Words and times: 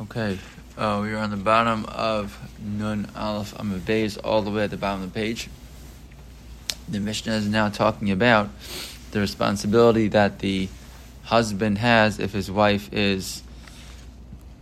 Okay, 0.00 0.38
uh, 0.78 1.00
we 1.02 1.12
are 1.12 1.18
on 1.18 1.30
the 1.30 1.36
bottom 1.36 1.84
of 1.84 2.38
Nun 2.58 3.06
Aleph 3.14 3.54
Amud 3.58 3.80
Beis, 3.80 4.18
all 4.24 4.40
the 4.40 4.50
way 4.50 4.64
at 4.64 4.70
the 4.70 4.78
bottom 4.78 5.02
of 5.02 5.12
the 5.12 5.20
page. 5.20 5.50
The 6.88 6.98
Mishnah 6.98 7.34
is 7.34 7.46
now 7.46 7.68
talking 7.68 8.10
about 8.10 8.48
the 9.10 9.20
responsibility 9.20 10.08
that 10.08 10.38
the 10.38 10.70
husband 11.24 11.76
has 11.78 12.18
if 12.18 12.32
his 12.32 12.50
wife 12.50 12.90
is. 12.90 13.42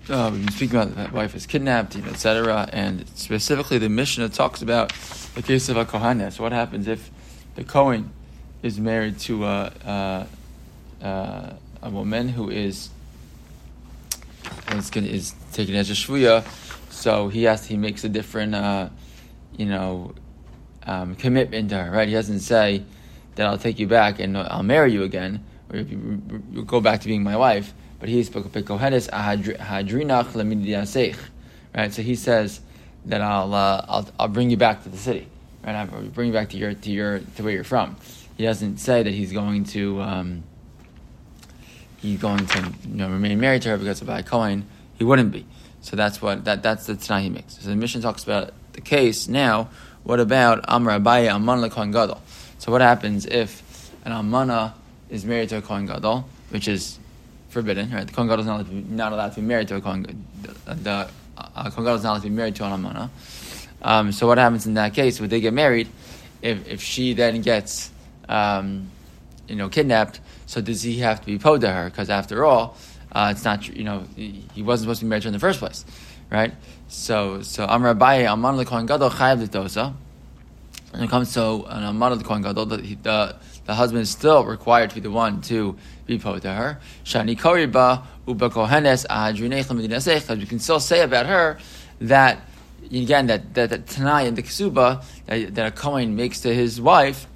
Uh, 0.08 0.30
we've 0.32 0.45
been 0.45 0.53
speaking 0.53 0.81
about 0.81 0.97
that 0.97 1.13
wife 1.13 1.37
is 1.37 1.47
kidnapped, 1.47 1.94
you 1.94 2.03
know, 2.03 2.10
etc. 2.10 2.69
And 2.72 3.08
specifically, 3.15 3.78
the 3.78 3.88
Mishnah 3.88 4.31
talks 4.31 4.62
about 4.62 4.92
the 5.37 5.42
case 5.42 5.69
of 5.69 5.76
a 5.76 5.85
kohanes. 5.85 6.40
What 6.40 6.51
happens 6.51 6.88
if 6.88 7.08
the 7.54 7.62
Kohen 7.62 8.10
is 8.65 8.81
married 8.81 9.21
to 9.21 9.44
a, 9.47 9.72
a, 9.87 10.26
a, 11.06 11.56
a 11.83 11.90
woman 11.90 12.31
who 12.31 12.51
is 12.51 12.90
is, 14.79 15.35
taken 15.53 15.75
as 15.75 15.91
a 15.91 15.95
shvuya, 15.95 16.45
so 16.91 17.28
he 17.28 17.45
has 17.45 17.66
he 17.66 17.77
makes 17.77 18.05
a 18.05 18.09
different, 18.09 18.55
uh, 18.55 18.88
you 19.56 19.66
know, 19.66 20.15
um, 20.87 21.15
commitment 21.16 21.70
to 21.70 21.83
her. 21.83 21.91
Right? 21.91 22.09
He 22.09 22.15
doesn't 22.15 22.41
say 22.41 22.84
that 23.34 23.47
I'll 23.47 23.59
take 23.59 23.78
you 23.78 23.87
back 23.87 24.19
and 24.19 24.37
I'll 24.37 24.62
marry 24.62 24.92
you 24.92 25.02
again, 25.05 25.45
or 25.73 25.78
you, 25.78 26.64
go 26.66 26.80
back 26.80 27.01
to 27.01 27.09
being 27.09 27.23
my 27.23 27.37
wife. 27.37 27.73
But 27.98 28.09
he's 28.09 28.30
hadrinach 28.30 28.69
Right? 31.75 31.92
So 31.92 32.02
he 32.02 32.14
says 32.16 32.61
that 33.06 33.20
I'll, 33.20 33.55
uh, 33.55 33.84
I'll 33.89 34.09
I'll 34.19 34.28
bring 34.28 34.50
you 34.50 34.56
back 34.56 34.83
to 34.84 34.89
the 34.89 34.98
city. 34.98 35.28
Right? 35.64 35.75
I'll 35.75 35.87
bring 35.87 36.28
you 36.28 36.33
back 36.33 36.50
to 36.50 36.56
your 36.56 36.75
to 36.75 36.91
your 36.91 37.20
to 37.20 37.42
where 37.42 37.52
you're 37.52 37.64
from. 37.64 37.97
He 38.37 38.45
doesn't 38.45 38.78
say 38.78 39.02
that 39.02 39.12
he's 39.12 39.33
going 39.33 39.64
to. 39.64 40.00
Um, 40.00 40.45
he's 42.00 42.18
going 42.20 42.46
to 42.46 42.72
you 42.88 42.95
know, 42.96 43.09
remain 43.09 43.38
married 43.40 43.62
to 43.62 43.70
her 43.70 43.78
because 43.78 44.02
of 44.02 44.08
a 44.08 44.22
Kohen, 44.22 44.66
he 44.95 45.04
wouldn't 45.04 45.32
be. 45.32 45.46
So 45.82 45.96
that's 45.96 46.20
what 46.20 46.45
that 46.45 46.62
that's 46.62 46.86
the 46.86 46.96
Tanai 46.96 47.22
he 47.22 47.30
makes. 47.30 47.58
So 47.58 47.68
the 47.68 47.77
mission 47.77 48.02
talks 48.02 48.22
about 48.22 48.52
the 48.72 48.80
case 48.80 49.28
now. 49.28 49.70
What 50.05 50.20
about 50.20 50.69
Amr 50.69 50.98
Abaye 50.98 51.28
Amman 51.28 51.69
Kohen 51.70 51.91
Gadol? 51.91 52.20
So 52.58 52.72
what 52.72 52.80
happens 52.80 53.27
if 53.27 53.62
an 54.05 54.12
Amana 54.12 54.75
is 55.08 55.25
married 55.25 55.48
to 55.50 55.58
a 55.58 55.62
Kohen 55.62 55.86
Gadol, 55.86 56.27
which 56.50 56.69
is 56.69 56.98
forbidden, 57.48 57.91
right? 57.91 58.06
The 58.06 58.12
Kohen 58.12 58.28
Gadol 58.28 58.41
is 58.41 58.47
not, 58.47 58.72
not 58.72 59.12
allowed 59.12 59.30
to 59.30 59.41
be 59.41 59.47
married 59.47 59.69
to 59.69 59.77
a 59.77 59.80
Kohen. 59.80 60.25
The, 60.42 60.75
the 60.75 61.08
uh, 61.38 61.70
Kohen 61.70 61.84
Gadol 61.84 61.94
is 61.94 62.03
not 62.03 62.10
allowed 62.10 62.22
to 62.22 62.28
be 62.28 62.34
married 62.34 62.56
to 62.56 62.64
an 62.64 62.72
Amana. 62.72 63.10
Um, 63.82 64.12
so 64.12 64.27
what 64.27 64.38
happens 64.38 64.66
in 64.66 64.75
that 64.75 64.94
case? 64.94 65.20
Would 65.20 65.30
they 65.30 65.41
get 65.41 65.55
married? 65.55 65.88
If 66.42 66.69
if 66.69 66.82
she 66.82 67.14
then 67.14 67.41
gets 67.42 67.91
um, 68.28 68.91
you 69.48 69.56
know 69.56 69.69
kidnapped, 69.69 70.20
so 70.51 70.61
does 70.61 70.83
he 70.83 70.98
have 70.98 71.20
to 71.20 71.27
be 71.27 71.39
po 71.39 71.59
to 71.59 71.70
her? 71.70 71.84
Because 71.84 72.11
after 72.11 72.45
all, 72.45 72.77
uh, 73.12 73.29
it's 73.31 73.45
not 73.45 73.69
you 73.69 73.84
know 73.84 74.05
he 74.17 74.65
wasn't 74.65 74.87
supposed 74.87 74.98
to 74.98 75.05
be 75.05 75.09
married 75.11 75.25
in 75.25 75.33
the 75.33 75.39
first 75.39 75.61
place, 75.61 75.84
right? 76.29 76.53
So 76.89 77.43
so 77.43 77.67
Amr 77.67 77.95
Abaye 77.95 78.29
Aman 78.29 78.56
leKohen 78.56 78.89
Gadol 78.89 79.11
Chayav 79.11 79.41
L'Tosa. 79.47 79.95
When 80.91 81.05
it 81.05 81.09
comes 81.09 81.33
to 81.34 81.65
an 81.69 81.84
Aman 81.84 82.19
leKohen 82.19 82.43
Gadol, 82.43 82.67
the, 82.67 82.78
the 82.78 83.37
the 83.67 83.75
husband 83.77 84.03
is 84.03 84.11
still 84.11 84.45
required 84.45 84.91
to 84.91 84.97
be 84.97 85.03
the 85.03 85.11
one 85.12 85.41
to 85.43 85.77
be 86.06 86.19
po 86.19 86.37
to 86.41 86.53
her. 86.53 86.81
Shani 87.05 87.39
Koriba 87.39 88.03
Uba 88.27 88.51
Kohenes 88.51 89.06
Because 89.06 90.39
you 90.41 90.47
can 90.48 90.59
still 90.59 90.81
say 90.81 91.03
about 91.03 91.27
her 91.27 91.59
that 92.01 92.41
again 92.91 93.28
that 93.28 93.55
that, 93.55 93.71
that 93.71 93.98
and 94.01 94.37
the 94.37 94.43
Ksuba 94.43 95.05
that, 95.27 95.55
that 95.55 95.67
a 95.67 95.71
Kohen 95.71 96.17
makes 96.17 96.41
to 96.41 96.53
his 96.53 96.81
wife 96.81 97.28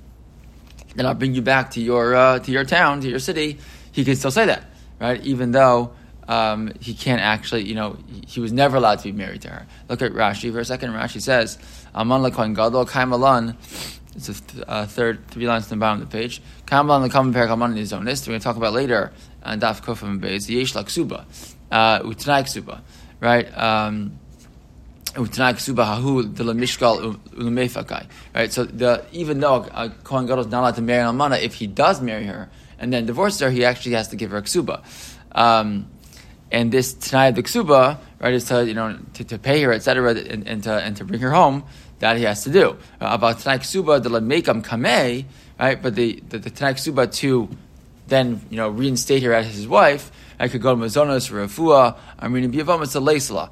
then 0.94 1.06
I'll 1.06 1.14
bring 1.14 1.34
you 1.34 1.42
back 1.42 1.72
to 1.72 1.80
your 1.80 2.14
uh, 2.14 2.38
to 2.40 2.50
your 2.50 2.64
town, 2.64 3.00
to 3.00 3.08
your 3.08 3.18
city. 3.18 3.58
He 3.92 4.04
can 4.04 4.16
still 4.16 4.30
say 4.30 4.46
that, 4.46 4.64
right? 5.00 5.20
Even 5.22 5.52
though 5.52 5.92
um, 6.28 6.72
he 6.80 6.94
can't 6.94 7.20
actually, 7.20 7.64
you 7.64 7.74
know, 7.74 7.96
he, 8.26 8.40
was 8.40 8.52
never 8.52 8.76
allowed 8.76 9.00
to 9.00 9.04
be 9.04 9.12
married 9.12 9.42
to 9.42 9.48
her. 9.50 9.66
Look 9.88 10.02
at 10.02 10.12
Rashi 10.12 10.52
for 10.52 10.60
a 10.60 10.64
second. 10.64 10.90
Rashi 10.92 11.20
says, 11.20 11.58
"Aman 11.94 12.22
lekohen 12.22 12.54
gadol 12.54 12.86
kaimalan." 12.86 13.56
It's 14.16 14.28
a 14.28 14.34
th- 14.34 14.64
uh, 14.66 14.86
third 14.86 15.26
three 15.28 15.46
lines 15.46 15.68
from 15.68 15.78
the 15.78 15.80
bottom 15.82 16.02
of 16.02 16.10
the 16.10 16.16
page. 16.16 16.40
Kaimalan 16.66 17.08
lekom 17.08 17.32
perak 17.32 17.50
aman 17.50 17.74
nizonis. 17.74 18.26
We're 18.26 18.32
going 18.32 18.40
to 18.40 18.44
talk 18.44 18.56
about 18.56 18.72
later. 18.72 19.12
Uh, 19.42 19.56
Daf 19.56 19.82
kofam 19.82 20.20
beis 20.20 20.48
yesh 20.48 20.72
laksuba, 20.72 21.24
uh, 21.70 22.00
utanai 22.00 22.44
ksuba, 22.44 22.80
right? 23.20 23.46
Um, 23.56 24.18
Right, 28.34 28.52
so 28.52 28.64
the 28.64 29.04
even 29.12 29.40
though 29.40 29.66
a 29.72 29.90
Kohen 29.90 30.26
Gadol 30.26 30.44
is 30.44 30.50
not 30.50 30.60
allowed 30.60 30.74
to 30.76 30.82
marry 30.82 31.02
an 31.02 31.14
Almana, 31.14 31.40
if 31.40 31.54
he 31.54 31.66
does 31.66 32.00
marry 32.00 32.24
her 32.24 32.50
and 32.78 32.92
then 32.92 33.06
divorce 33.06 33.38
her, 33.40 33.50
he 33.50 33.64
actually 33.64 33.94
has 33.94 34.08
to 34.08 34.16
give 34.16 34.30
her 34.30 34.38
a 34.38 34.42
ksuba. 34.42 34.82
Um, 35.32 35.88
and 36.50 36.70
this 36.70 36.94
Tanai 36.94 37.28
of 37.28 37.34
the 37.36 37.42
ksuba, 37.42 37.98
right, 38.20 38.34
is 38.34 38.44
to 38.46 38.66
you 38.66 38.74
know 38.74 38.98
to, 39.14 39.24
to 39.24 39.38
pay 39.38 39.62
her, 39.62 39.72
etc., 39.72 40.14
and, 40.14 40.46
and, 40.46 40.62
to 40.64 40.72
and 40.72 40.96
to 40.96 41.04
bring 41.04 41.20
her 41.20 41.30
home. 41.30 41.64
That 42.00 42.16
he 42.16 42.24
has 42.24 42.44
to 42.44 42.50
do. 42.50 42.76
Uh, 43.00 43.08
about 43.12 43.38
Tanai 43.38 43.58
ksuba, 43.58 44.02
the 44.02 44.10
lemekam 44.10 44.62
kamei, 44.64 45.24
right? 45.58 45.80
But 45.80 45.94
the 45.94 46.22
the, 46.28 46.38
the 46.38 46.50
Tanai 46.50 46.74
ksuba 46.74 47.12
to 47.16 47.48
then 48.08 48.42
you 48.50 48.56
know 48.56 48.68
reinstate 48.68 49.22
her 49.22 49.32
as 49.32 49.46
his 49.54 49.66
wife. 49.66 50.10
I 50.38 50.48
could 50.48 50.62
go 50.62 50.74
to 50.74 50.80
Mazonos, 50.80 51.30
Rafua, 51.30 51.96
Amrina 52.20 52.52
Biyavam, 52.52 52.82
it's 52.82 52.94
a 52.94 53.00
Leisla. 53.00 53.50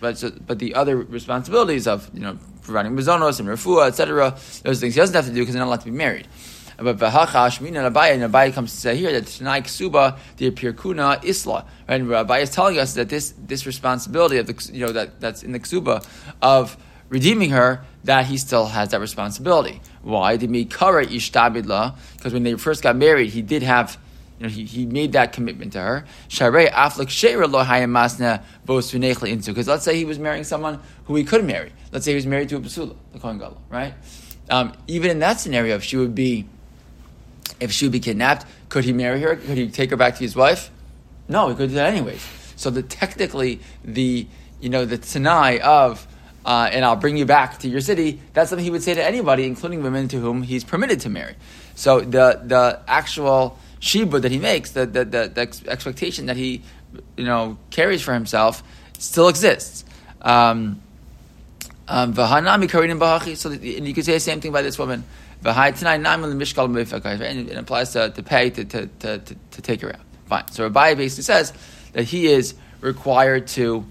But 0.00 0.46
but 0.46 0.58
the 0.58 0.74
other 0.74 0.96
responsibilities 0.96 1.86
of 1.86 2.10
you 2.14 2.20
know 2.20 2.38
providing 2.62 2.92
mazonos 2.96 3.40
and 3.40 3.48
refuah, 3.48 3.88
etc., 3.88 4.36
those 4.62 4.80
things 4.80 4.94
he 4.94 5.00
doesn't 5.00 5.14
have 5.14 5.24
to 5.24 5.30
do 5.30 5.40
because 5.40 5.54
he's 5.54 5.58
not 5.58 5.66
allowed 5.66 5.80
to 5.80 5.86
be 5.86 5.90
married. 5.90 6.28
But 6.76 6.98
v'hachash 6.98 7.60
mina 7.60 7.84
and 7.84 7.94
Abaye, 7.94 8.12
and 8.12 8.22
Abaye 8.22 8.52
comes 8.52 8.72
to 8.72 8.78
say 8.78 8.96
here 8.96 9.12
that 9.12 9.26
tonight 9.26 9.64
ksuba 9.64 10.18
the 10.36 10.50
pirkuna 10.50 11.24
isla? 11.24 11.66
And 11.88 12.06
Abaye 12.08 12.42
is 12.42 12.50
telling 12.50 12.78
us 12.78 12.94
that 12.94 13.08
this 13.08 13.34
this 13.38 13.66
responsibility 13.66 14.36
of 14.36 14.46
the 14.46 14.70
you 14.72 14.86
know 14.86 14.92
that 14.92 15.20
that's 15.20 15.42
in 15.42 15.52
the 15.52 15.60
ksuba 15.60 16.06
of 16.40 16.76
redeeming 17.08 17.50
her, 17.50 17.84
that 18.04 18.26
he 18.26 18.38
still 18.38 18.66
has 18.66 18.90
that 18.90 19.00
responsibility. 19.00 19.80
Why? 20.02 20.36
Because 20.36 22.32
when 22.32 22.42
they 22.44 22.54
first 22.54 22.82
got 22.84 22.94
married, 22.96 23.30
he 23.30 23.42
did 23.42 23.64
have 23.64 23.98
you 24.40 24.46
know, 24.46 24.52
he, 24.52 24.64
he 24.64 24.86
made 24.86 25.12
that 25.12 25.34
commitment 25.34 25.74
to 25.74 25.80
her. 25.80 26.06
Because 26.28 26.96
let's 29.68 29.84
say 29.84 29.96
he 29.96 30.06
was 30.06 30.18
marrying 30.18 30.44
someone 30.44 30.80
who 31.04 31.14
he 31.14 31.24
could 31.24 31.44
marry. 31.44 31.72
Let's 31.92 32.06
say 32.06 32.12
he 32.12 32.16
was 32.16 32.26
married 32.26 32.48
to 32.48 32.56
a 32.56 32.60
basula, 32.60 32.96
the 33.12 33.18
Kohen 33.18 33.36
Gadol, 33.36 33.60
right? 33.68 33.92
Um, 34.48 34.72
even 34.86 35.10
in 35.10 35.18
that 35.18 35.40
scenario, 35.40 35.76
if 35.76 35.84
she 35.84 35.98
would 35.98 36.14
be, 36.14 36.46
if 37.60 37.70
she 37.70 37.84
would 37.84 37.92
be 37.92 38.00
kidnapped, 38.00 38.46
could 38.70 38.84
he 38.84 38.94
marry 38.94 39.20
her? 39.20 39.36
Could 39.36 39.58
he 39.58 39.68
take 39.68 39.90
her 39.90 39.96
back 39.96 40.14
to 40.14 40.20
his 40.20 40.34
wife? 40.34 40.70
No, 41.28 41.50
he 41.50 41.54
could 41.54 41.68
do 41.68 41.74
that 41.74 41.92
anyways. 41.92 42.26
So 42.56 42.70
the 42.70 42.82
technically 42.82 43.60
the 43.84 44.26
you 44.60 44.70
know 44.70 44.86
the 44.86 44.98
tanai 44.98 45.60
of 45.60 46.06
uh, 46.44 46.68
and 46.72 46.84
I'll 46.84 46.96
bring 46.96 47.16
you 47.18 47.26
back 47.26 47.58
to 47.58 47.68
your 47.68 47.82
city. 47.82 48.18
That's 48.32 48.48
something 48.48 48.64
he 48.64 48.70
would 48.70 48.82
say 48.82 48.94
to 48.94 49.04
anybody, 49.04 49.44
including 49.44 49.82
women 49.82 50.08
to 50.08 50.18
whom 50.18 50.42
he's 50.42 50.64
permitted 50.64 51.00
to 51.00 51.10
marry. 51.10 51.34
So 51.74 52.00
the 52.00 52.40
the 52.42 52.80
actual 52.88 53.58
shiba 53.80 54.20
that 54.20 54.30
he 54.30 54.38
makes, 54.38 54.70
the, 54.72 54.86
the, 54.86 55.04
the, 55.04 55.32
the, 55.34 55.40
expectation 55.68 56.26
that 56.26 56.36
he 56.36 56.62
you 57.16 57.24
know 57.24 57.58
carries 57.70 58.02
for 58.02 58.14
himself, 58.14 58.62
still 58.98 59.28
exists. 59.28 59.84
Um, 60.22 60.80
um, 61.88 62.14
so 62.14 62.24
that, 62.24 63.60
and 63.60 63.88
you 63.88 63.94
could 63.94 64.04
say 64.04 64.12
the 64.12 64.20
same 64.20 64.40
thing 64.40 64.52
by 64.52 64.62
this 64.62 64.78
woman. 64.78 65.02
And 65.42 65.56
it 67.48 67.56
applies 67.56 67.92
to, 67.92 68.10
to 68.10 68.22
pay 68.22 68.50
to, 68.50 68.64
to, 68.64 68.86
to, 68.86 69.18
to, 69.18 69.62
take 69.62 69.80
her 69.80 69.88
out. 69.88 70.02
Fine. 70.26 70.48
So 70.52 70.64
Rabbi 70.64 70.94
basically 70.94 71.24
says 71.24 71.52
that 71.94 72.04
he 72.04 72.28
is 72.28 72.54
required 72.80 73.48
to 73.48 73.84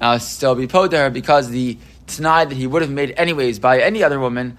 uh, 0.00 0.18
still 0.18 0.54
be 0.54 0.66
po 0.66 0.88
to 0.88 0.96
her 0.96 1.10
because 1.10 1.50
the 1.50 1.78
t'nai 2.06 2.48
that 2.48 2.56
he 2.56 2.66
would 2.66 2.82
have 2.82 2.90
made 2.90 3.14
anyways 3.16 3.58
by 3.58 3.80
any 3.80 4.02
other 4.02 4.18
woman 4.18 4.56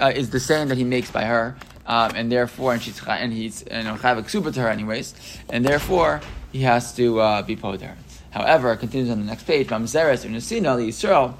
uh, 0.00 0.10
is 0.14 0.30
the 0.30 0.40
same 0.40 0.68
that 0.68 0.78
he 0.78 0.84
makes 0.84 1.10
by 1.10 1.24
her 1.24 1.56
um, 1.86 2.12
and 2.14 2.30
therefore, 2.30 2.74
and 2.74 2.82
she's 2.82 3.04
and 3.06 3.32
he's 3.32 3.62
you 3.62 3.82
know 3.82 3.96
chayav 3.96 4.22
ksuba 4.24 4.54
to 4.54 4.60
her 4.60 4.68
anyways, 4.68 5.14
and 5.50 5.64
therefore 5.64 6.20
he 6.52 6.62
has 6.62 6.94
to 6.94 7.20
uh, 7.20 7.42
be 7.42 7.56
po 7.56 7.76
to 7.76 7.86
her. 7.86 7.96
However, 8.30 8.72
it 8.72 8.78
continues 8.78 9.10
on 9.10 9.18
the 9.20 9.26
next 9.26 9.44
page. 9.44 9.68
Mamzeres 9.68 10.24
and 10.24 10.34
Nesina 10.34 10.76
the 10.76 10.88
Yisrael 10.88 11.34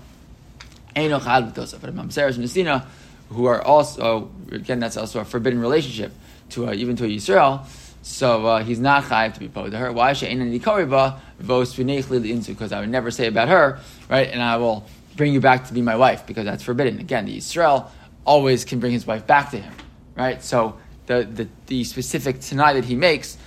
ain't 0.97 1.11
no 1.11 1.21
chayav 1.21 1.55
but 1.81 1.95
Mamzeres 1.95 2.37
and 2.37 2.45
Nesina, 2.45 2.85
who 3.31 3.47
are 3.47 3.63
also 3.63 4.31
again 4.51 4.81
that's 4.81 4.97
also 4.97 5.21
a 5.21 5.25
forbidden 5.25 5.61
relationship 5.61 6.13
to 6.51 6.67
a, 6.67 6.75
even 6.75 6.97
to 6.97 7.05
a 7.05 7.09
Yisrael. 7.09 7.65
So 8.03 8.47
uh, 8.47 8.65
he's 8.65 8.81
not 8.81 9.05
chayiv 9.05 9.35
to 9.35 9.41
be 9.41 9.49
po 9.49 9.71
to 9.71 9.79
her. 9.79 9.93
Why 9.93 10.13
should 10.13 10.29
ain't 10.29 10.41
kariba 10.63 11.21
vos 11.39 11.77
insu? 11.77 12.47
Because 12.49 12.73
I 12.73 12.81
would 12.81 12.89
never 12.89 13.13
say 13.13 13.29
about 13.29 13.49
her, 13.49 13.79
right? 14.11 14.29
And 14.29 14.43
I 14.43 14.57
will 14.57 14.85
bring 15.17 15.33
you 15.33 15.41
back 15.41 15.69
to 15.69 15.73
be 15.73 15.83
my 15.83 15.95
wife 15.95 16.27
because 16.27 16.47
that's 16.47 16.65
forbidden. 16.65 16.99
Again, 16.99 17.27
the 17.27 17.37
Yisrael 17.37 17.89
always 18.25 18.65
can 18.65 18.81
bring 18.81 18.93
his 18.93 19.07
wife 19.07 19.25
back 19.27 19.51
to 19.53 19.59
him 19.59 19.73
right? 20.17 20.43
So 20.43 20.79
the, 21.07 21.25
the, 21.25 21.49
the 21.67 21.85
specific 21.85 22.41
tanai 22.41 22.75
that 22.75 22.85
he 22.85 22.95
makes 22.95 23.39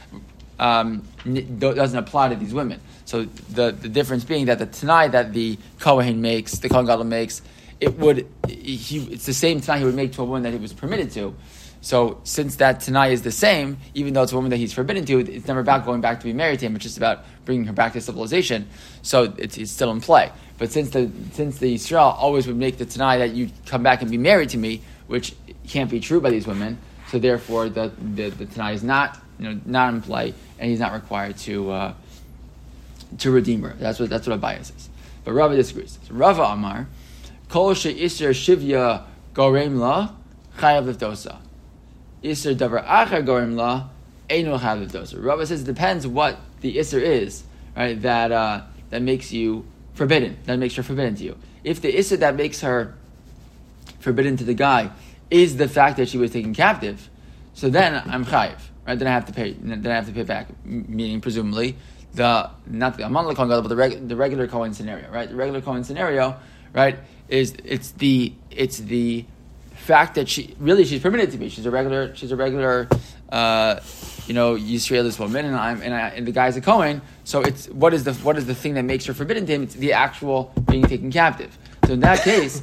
um, 0.60 1.04
doesn't 1.60 1.98
apply 1.98 2.30
to 2.30 2.36
these 2.36 2.54
women. 2.54 2.80
So 3.06 3.26
the, 3.26 3.72
the 3.72 3.90
difference 3.90 4.24
being 4.24 4.46
that 4.46 4.60
the 4.60 4.66
tanai 4.66 5.10
that 5.10 5.34
the 5.34 5.58
Kohen 5.80 6.22
makes, 6.22 6.60
the 6.60 6.70
Kohen 6.70 6.86
Gadol 6.86 7.06
makes, 7.06 7.42
it 7.80 7.98
would 7.98 8.28
he, 8.48 9.00
it's 9.12 9.26
the 9.26 9.34
same 9.34 9.62
tanai 9.62 9.80
he 9.80 9.86
would 9.86 9.96
make 9.96 10.14
to 10.14 10.22
a 10.22 10.26
woman 10.26 10.44
that 10.44 10.54
he 10.54 10.60
was 10.60 10.74
permitted 10.74 11.12
to. 11.12 11.36
So 11.86 12.20
since 12.24 12.56
that 12.56 12.80
Tanai 12.80 13.14
is 13.14 13.22
the 13.22 13.32
same, 13.32 13.78
even 13.94 14.16
though 14.16 14.24
it's 14.24 14.32
a 14.32 14.36
woman 14.36 14.50
that 14.50 14.58
he's 14.58 14.74
forbidden 14.74 15.06
to, 15.06 15.20
it's 15.20 15.48
never 15.48 15.60
about 15.60 15.86
going 15.86 16.02
back 16.02 16.20
to 16.20 16.26
be 16.26 16.34
married 16.34 16.58
to 16.62 16.66
him. 16.66 16.76
It's 16.76 16.82
just 16.82 16.98
about 16.98 17.26
bringing 17.46 17.64
her 17.68 17.74
back 17.74 17.94
to 17.94 18.02
civilization. 18.02 18.68
So 19.04 19.36
it's, 19.38 19.56
it's 19.56 19.72
still 19.72 19.92
in 19.92 20.02
play. 20.02 20.32
But 20.58 20.72
since 20.72 20.90
the 20.90 21.12
since 21.34 21.60
the 21.60 21.76
Israel 21.76 22.16
always 22.18 22.48
would 22.48 22.56
make 22.56 22.80
the 22.80 22.88
Tanai 22.88 23.20
that 23.20 23.36
you 23.36 23.52
come 23.68 23.84
back 23.84 24.02
and 24.02 24.10
be 24.10 24.18
married 24.18 24.50
to 24.50 24.58
me, 24.58 24.82
which 25.06 25.36
can't 25.66 25.90
be 25.90 26.00
true 26.00 26.22
by 26.22 26.30
these 26.30 26.48
women, 26.48 26.78
so 27.10 27.20
therefore 27.20 27.70
the 27.70 27.92
the, 28.16 28.30
the 28.30 28.46
Tanai 28.46 28.74
is 28.74 28.84
not 28.84 29.20
you 29.40 29.50
know 29.50 29.60
not 29.66 29.94
in 29.94 30.02
play, 30.02 30.34
and 30.60 30.70
he's 30.70 30.80
not 30.80 30.94
required 30.94 31.38
to 31.40 31.72
uh, 31.72 31.94
to 33.20 33.32
redeem 33.32 33.64
her. 33.64 33.76
That's 33.80 34.00
what 34.00 34.10
that's 34.10 34.28
what 34.28 34.40
Abaye 34.40 34.64
says. 34.66 34.90
But 35.24 35.34
Rava 35.34 35.56
disagrees. 35.56 35.98
So 36.08 36.14
Rava 36.14 36.44
Amar, 36.44 36.88
Kol 37.50 37.74
she'isr 37.74 38.30
shivya 38.30 39.04
gorem 39.34 39.78
la 39.78 40.10
chayav 40.58 40.92
liftosa. 40.92 41.38
Isser 42.24 42.56
davar 42.56 42.86
acher 42.86 43.26
gorem 43.26 43.56
la 43.56 43.90
eno 44.30 44.58
chayav 44.58 44.88
liftosa. 44.88 45.24
Rava 45.24 45.46
says 45.46 45.62
it 45.62 45.66
depends 45.66 46.08
what 46.08 46.40
the 46.62 46.78
isser 46.78 47.02
is, 47.02 47.44
right? 47.76 48.02
That 48.02 48.32
uh, 48.32 48.62
that 48.90 49.02
makes 49.02 49.32
you 49.32 49.66
forbidden. 49.94 50.38
That 50.46 50.58
makes 50.58 50.76
her 50.76 50.84
forbidden 50.84 51.16
to 51.16 51.24
you. 51.24 51.38
If 51.64 51.82
the 51.82 51.94
isser 51.94 52.20
that 52.20 52.36
makes 52.36 52.62
her 52.62 52.96
forbidden 54.00 54.38
to 54.38 54.44
the 54.44 54.54
guy 54.54 54.92
is 55.30 55.58
the 55.58 55.68
fact 55.68 55.98
that 55.98 56.10
she 56.10 56.18
was 56.18 56.32
taken 56.32 56.54
captive, 56.54 57.10
so 57.54 57.70
then 57.70 58.02
I'm 58.06 58.26
chayiv, 58.26 58.60
right? 58.86 58.98
Then 58.98 59.08
I 59.08 59.12
have 59.12 59.26
to 59.26 59.34
pay. 59.34 59.54
Then 59.54 59.86
I 59.86 59.96
have 59.96 60.08
to 60.08 60.14
pay 60.14 60.24
back. 60.24 60.48
Meaning, 60.66 61.22
presumably, 61.22 61.76
the 62.14 62.50
not 62.68 62.98
the 62.98 63.04
Aman 63.04 63.34
Kohen 63.36 63.50
but 63.50 63.68
the, 63.68 63.76
reg, 63.76 64.08
the 64.08 64.16
regular 64.16 64.48
Kohen 64.48 64.74
scenario, 64.74 65.10
right? 65.12 65.30
The 65.30 65.36
regular 65.36 65.62
Kohen 65.62 65.84
scenario, 65.84 66.38
right, 66.74 66.98
is 67.30 67.56
it's 67.64 67.92
the 67.92 68.34
it's 68.52 68.78
the 68.78 69.26
fact 69.74 70.16
that 70.16 70.28
she 70.28 70.56
really 70.60 70.86
she's 70.86 71.02
permitted 71.02 71.32
to 71.32 71.38
be. 71.38 71.50
She's 71.50 71.66
a 71.66 71.72
regular 71.72 72.16
she's 72.16 72.32
a 72.32 72.36
regular 72.36 72.88
uh, 73.30 73.80
you 74.28 74.34
know 74.34 74.56
Yisraelis 74.56 75.20
woman, 75.20 75.46
and 75.46 75.56
I'm 75.56 75.82
and, 75.82 75.94
I, 75.94 76.10
and 76.10 76.28
the 76.28 76.32
guy's 76.32 76.58
a 76.58 76.62
Cohen. 76.62 77.02
So 77.24 77.42
it's 77.42 77.68
what 77.70 77.94
is 77.94 78.04
the 78.04 78.14
what 78.16 78.38
is 78.38 78.46
the 78.46 78.56
thing 78.56 78.74
that 78.76 78.84
makes 78.84 79.06
her 79.06 79.14
forbidden 79.14 79.46
to 79.46 79.54
him? 79.54 79.64
It's 79.64 79.76
the 79.76 79.94
actual 79.94 80.52
being 80.70 80.84
taken 80.84 81.12
captive. 81.12 81.58
So 81.86 81.94
in 81.94 82.00
that 82.02 82.20
case. 82.24 82.62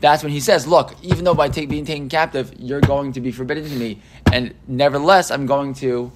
That's 0.00 0.22
when 0.22 0.32
he 0.32 0.40
says, 0.40 0.66
"Look, 0.66 0.94
even 1.02 1.24
though 1.24 1.34
by 1.34 1.48
take, 1.48 1.68
being 1.68 1.84
taken 1.84 2.08
captive, 2.08 2.52
you're 2.58 2.80
going 2.80 3.12
to 3.12 3.20
be 3.20 3.32
forbidden 3.32 3.64
to 3.64 3.76
me, 3.76 4.00
and 4.32 4.54
nevertheless, 4.66 5.30
I'm 5.30 5.46
going 5.46 5.74
to 5.74 6.10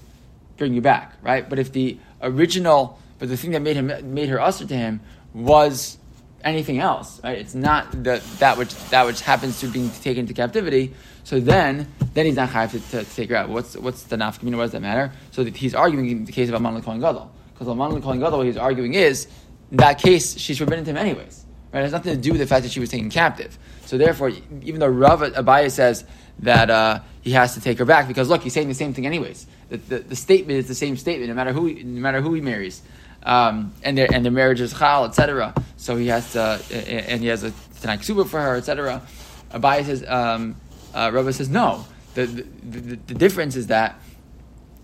bring 0.57 0.75
you 0.75 0.81
back." 0.81 1.15
Right? 1.23 1.49
But 1.49 1.59
if 1.59 1.73
the 1.73 1.99
original, 2.23 2.99
but 3.19 3.29
the 3.29 3.37
thing 3.37 3.53
that 3.53 3.61
made 3.61 3.77
him 3.77 3.93
made 4.15 4.29
her 4.31 4.41
usher 4.41 4.67
to 4.67 4.75
him 4.75 5.01
was 5.35 5.99
anything 6.45 6.79
else. 6.79 7.21
Right? 7.23 7.39
It's 7.39 7.55
not 7.55 7.91
the, 7.91 8.23
that 8.39 8.57
which 8.59 8.75
that 8.91 9.07
which 9.07 9.21
happens 9.21 9.61
to 9.61 9.69
being 9.69 9.91
taken 9.91 10.21
into 10.21 10.35
captivity. 10.35 10.95
So 11.25 11.41
then, 11.41 11.91
then 12.13 12.27
he's 12.27 12.37
not 12.37 12.51
chayav 12.51 12.73
to, 12.73 12.81
to, 12.81 13.05
to, 13.05 13.17
take 13.17 13.31
her 13.31 13.37
out. 13.37 13.49
What's 13.49 13.77
what's 13.77 14.05
the 14.05 14.17
nafkamina? 14.17 14.57
What 14.57 14.65
does 14.65 14.73
that 14.73 14.83
matter? 14.83 15.13
So 15.31 15.45
he's 15.45 15.75
arguing 15.75 16.11
in 16.11 16.25
the 16.27 16.33
case 16.33 16.49
of 16.49 16.55
Aman 16.55 16.81
Kohen 16.83 17.01
Gadol, 17.01 17.31
because 17.53 17.69
Aman 17.69 18.01
Kohen 18.03 18.21
Gadol, 18.21 18.39
what 18.39 18.47
he's 18.47 18.59
arguing 18.59 18.95
is 18.95 19.27
in 19.71 19.79
that 19.79 19.99
case 19.99 20.39
she's 20.39 20.59
forbidden 20.59 20.85
to 20.85 20.91
him 20.91 20.99
anyways. 20.99 21.44
Right? 21.75 21.81
It 21.81 21.87
has 21.87 21.93
nothing 21.93 22.15
to 22.15 22.21
do 22.21 22.31
with 22.31 22.41
the 22.41 22.47
fact 22.47 22.63
that 22.63 22.71
she 22.71 22.79
was 22.79 22.89
taken 22.89 23.11
captive. 23.11 23.59
So 23.85 23.99
therefore, 23.99 24.31
even 24.63 24.79
though 24.79 24.87
Rav 24.87 25.21
Abaye 25.21 25.73
says 25.73 26.05
that 26.39 26.71
uh, 26.71 27.01
he 27.21 27.33
has 27.33 27.55
to 27.55 27.61
take 27.61 27.79
her 27.79 27.85
back 27.85 28.07
because 28.07 28.29
look, 28.29 28.43
he's 28.43 28.53
saying 28.53 28.69
the 28.69 28.75
same 28.75 28.95
thing 28.95 29.07
anyways. 29.07 29.45
The, 29.71 29.79
the, 29.79 29.99
the, 29.99 30.17
statement 30.17 30.61
is 30.61 30.69
the 30.69 30.75
same 30.77 30.97
statement 30.97 31.31
no 31.31 31.35
matter 31.35 31.53
who 31.53 31.75
no 31.75 32.01
matter 32.01 32.21
who 32.21 32.33
he 32.33 32.41
marries, 32.41 32.81
um, 33.25 33.73
and 33.83 33.99
their 33.99 34.07
and 34.13 34.25
their 34.25 34.31
marriage 34.31 34.61
is 34.61 34.73
chal, 34.73 35.05
etc. 35.05 35.53
So 35.77 35.97
he 35.97 36.07
has 36.09 36.33
to 36.35 36.63
and 36.71 37.21
he 37.21 37.27
has 37.27 37.43
a 37.43 37.53
tanai 37.81 37.97
ksuba 37.97 38.29
for 38.29 38.41
her, 38.41 38.55
etc. 38.55 39.03
Abaye 39.51 39.85
says, 39.85 40.05
um, 40.07 40.55
uh, 40.95 41.11
Rabbi 41.13 41.33
says 41.33 41.49
no. 41.49 41.85
The, 42.15 42.27
the, 42.27 42.43
the, 42.63 42.97
the 42.97 43.15
difference 43.15 43.57
is 43.57 43.67
that 43.67 43.99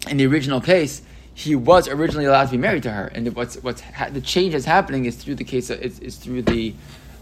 in 0.08 0.16
the 0.16 0.26
original 0.26 0.60
case, 0.60 1.02
he 1.34 1.54
was 1.54 1.88
originally 1.88 2.26
allowed 2.26 2.46
to 2.46 2.52
be 2.52 2.58
married 2.58 2.82
to 2.84 2.90
her, 2.90 3.06
and 3.06 3.34
what's 3.34 3.56
what's 3.56 3.80
ha- 3.80 4.10
the 4.10 4.20
change 4.20 4.52
that's 4.52 4.64
happening 4.64 5.04
is 5.06 5.16
through 5.16 5.36
the 5.36 5.44
case 5.44 5.70
of, 5.70 5.80
is, 5.80 5.98
is 6.00 6.16
through 6.16 6.42
the 6.42 6.74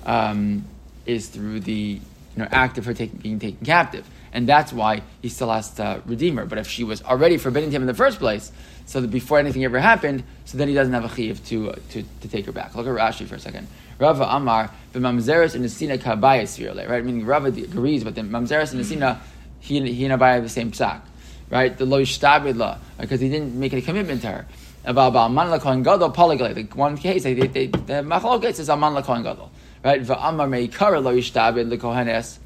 um, 0.06 0.64
is 1.06 1.28
through 1.28 1.60
the 1.60 1.72
you 1.72 2.00
know 2.36 2.48
act 2.50 2.78
of 2.78 2.84
her 2.86 2.94
taking, 2.94 3.18
being 3.18 3.38
taken 3.38 3.64
captive 3.64 4.06
and 4.32 4.48
that's 4.48 4.72
why 4.72 5.02
he 5.22 5.28
still 5.28 5.50
has 5.50 5.70
to 5.72 6.02
redeem 6.06 6.36
her. 6.36 6.44
But 6.44 6.58
if 6.58 6.68
she 6.68 6.84
was 6.84 7.02
already 7.02 7.36
forbidden 7.36 7.70
to 7.70 7.76
him 7.76 7.82
in 7.82 7.88
the 7.88 7.94
first 7.94 8.18
place, 8.18 8.52
so 8.86 9.00
that 9.00 9.08
before 9.08 9.38
anything 9.38 9.64
ever 9.64 9.78
happened, 9.78 10.22
so 10.44 10.58
then 10.58 10.68
he 10.68 10.74
doesn't 10.74 10.92
have 10.92 11.04
a 11.04 11.14
chiv 11.14 11.44
to, 11.46 11.70
uh, 11.70 11.76
to, 11.90 12.04
to 12.20 12.28
take 12.28 12.46
her 12.46 12.52
back. 12.52 12.74
Look 12.74 12.86
at 12.86 12.92
Rashi 12.92 13.26
for 13.26 13.34
a 13.34 13.40
second. 13.40 13.68
Rava 13.98 14.24
Amar, 14.24 14.70
the 14.92 15.00
mamzeres 15.00 15.54
and 15.54 15.64
Nesina 15.64 15.98
kabaya 15.98 16.88
right? 16.88 17.04
Meaning 17.04 17.26
Rava 17.26 17.48
agrees, 17.48 18.04
but 18.04 18.14
the 18.14 18.22
mamzeres 18.22 18.72
and 18.72 18.80
Nesina, 18.80 19.18
he, 19.60 19.80
he 19.92 20.04
and 20.04 20.18
Abaya 20.18 20.34
have 20.34 20.44
the 20.44 20.48
same 20.48 20.70
psak, 20.70 21.00
right? 21.50 21.76
The 21.76 21.86
lo 21.86 22.02
yishtabid 22.02 22.78
because 22.98 23.20
he 23.20 23.28
didn't 23.28 23.54
make 23.54 23.72
a 23.72 23.82
commitment 23.82 24.22
to 24.22 24.28
her. 24.28 24.46
About 24.84 25.14
Aman 25.16 25.48
lakohen 25.48 25.84
gadol 25.84 26.10
polyglot. 26.10 26.56
Like 26.56 26.74
one 26.76 26.96
case, 26.96 27.24
they, 27.24 27.34
they, 27.34 27.66
the 27.66 28.02
machlokes 28.02 28.58
is 28.58 28.70
Aman 28.70 28.94
lakohen 28.94 29.22
gadol, 29.22 29.50
right? 29.84 30.02
Va'amar 30.02 30.48
meikara 30.48 31.02
lo 31.02 31.14
yishtabid 31.14 31.70
lekohenes 31.72 32.38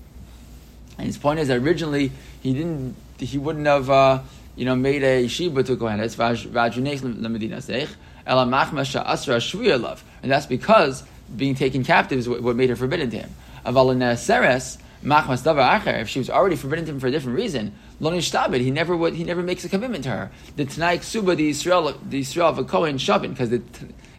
and 0.99 1.06
his 1.06 1.19
point 1.19 1.40
is 1.40 1.49
that 1.49 1.58
originally 1.58 2.12
he 2.43 2.52
didn't, 2.52 2.94
he 3.19 3.38
wouldn't 3.38 3.66
have, 3.66 3.88
uh, 3.90 4.20
you 4.56 4.64
know, 4.64 4.76
made 4.76 5.02
a 5.02 5.26
shiba 5.26 5.62
to 5.62 5.76
kohenes 5.76 6.16
vajunes 6.16 7.00
lemedina 7.00 7.56
seich 7.56 7.88
ela 8.26 8.46
machma 8.46 8.84
sha'asra 8.84 9.38
shvuya 9.38 9.81
love, 9.81 10.05
and 10.22 10.31
that's 10.31 10.46
because 10.46 11.02
being 11.37 11.55
taken 11.55 11.82
captive 11.82 12.19
is 12.19 12.28
what, 12.28 12.55
made 12.56 12.69
her 12.69 12.76
forbidden 12.76 13.10
to 13.10 13.19
him. 13.19 13.31
Avalina 13.64 14.16
seres 14.16 14.78
machmas 15.02 15.43
davar 15.43 15.81
acher. 15.81 16.00
If 16.00 16.08
she 16.08 16.19
was 16.19 16.31
already 16.31 16.56
forbidden 16.56 16.84
to 16.84 16.93
him 16.93 17.00
for 17.00 17.06
a 17.06 17.10
different 17.10 17.37
reason, 17.37 17.72
lo 18.02 18.10
nishtabed. 18.10 18.60
He 18.60 18.70
never 18.70 18.94
would. 18.94 19.14
He 19.14 19.25
never 19.25 19.43
makes 19.43 19.64
a 19.64 19.70
commitment 19.70 20.04
to 20.04 20.10
her. 20.10 20.31
The 20.56 20.66
tanai 20.66 20.99
ksuba 20.99 21.37
the 21.37 21.49
Israel 21.49 21.99
the 22.06 22.20
Israel 22.20 22.49
of 22.49 22.58
a 22.58 22.64
kohen 22.64 22.99
shavin 22.99 23.31
because 23.31 23.49
this 23.49 23.62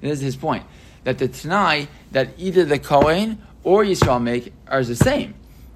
is 0.02 0.22
his 0.22 0.36
point 0.36 0.64
that 1.04 1.20
the 1.20 1.28
tanai 1.28 1.88
that 2.12 2.30
either 2.38 2.66
the 2.66 2.80
kohen 2.80 3.42
or 3.64 3.84
Yisrael 3.84 4.22
make 4.22 4.52
are 4.68 4.84
the 4.84 4.96
same 4.96 5.36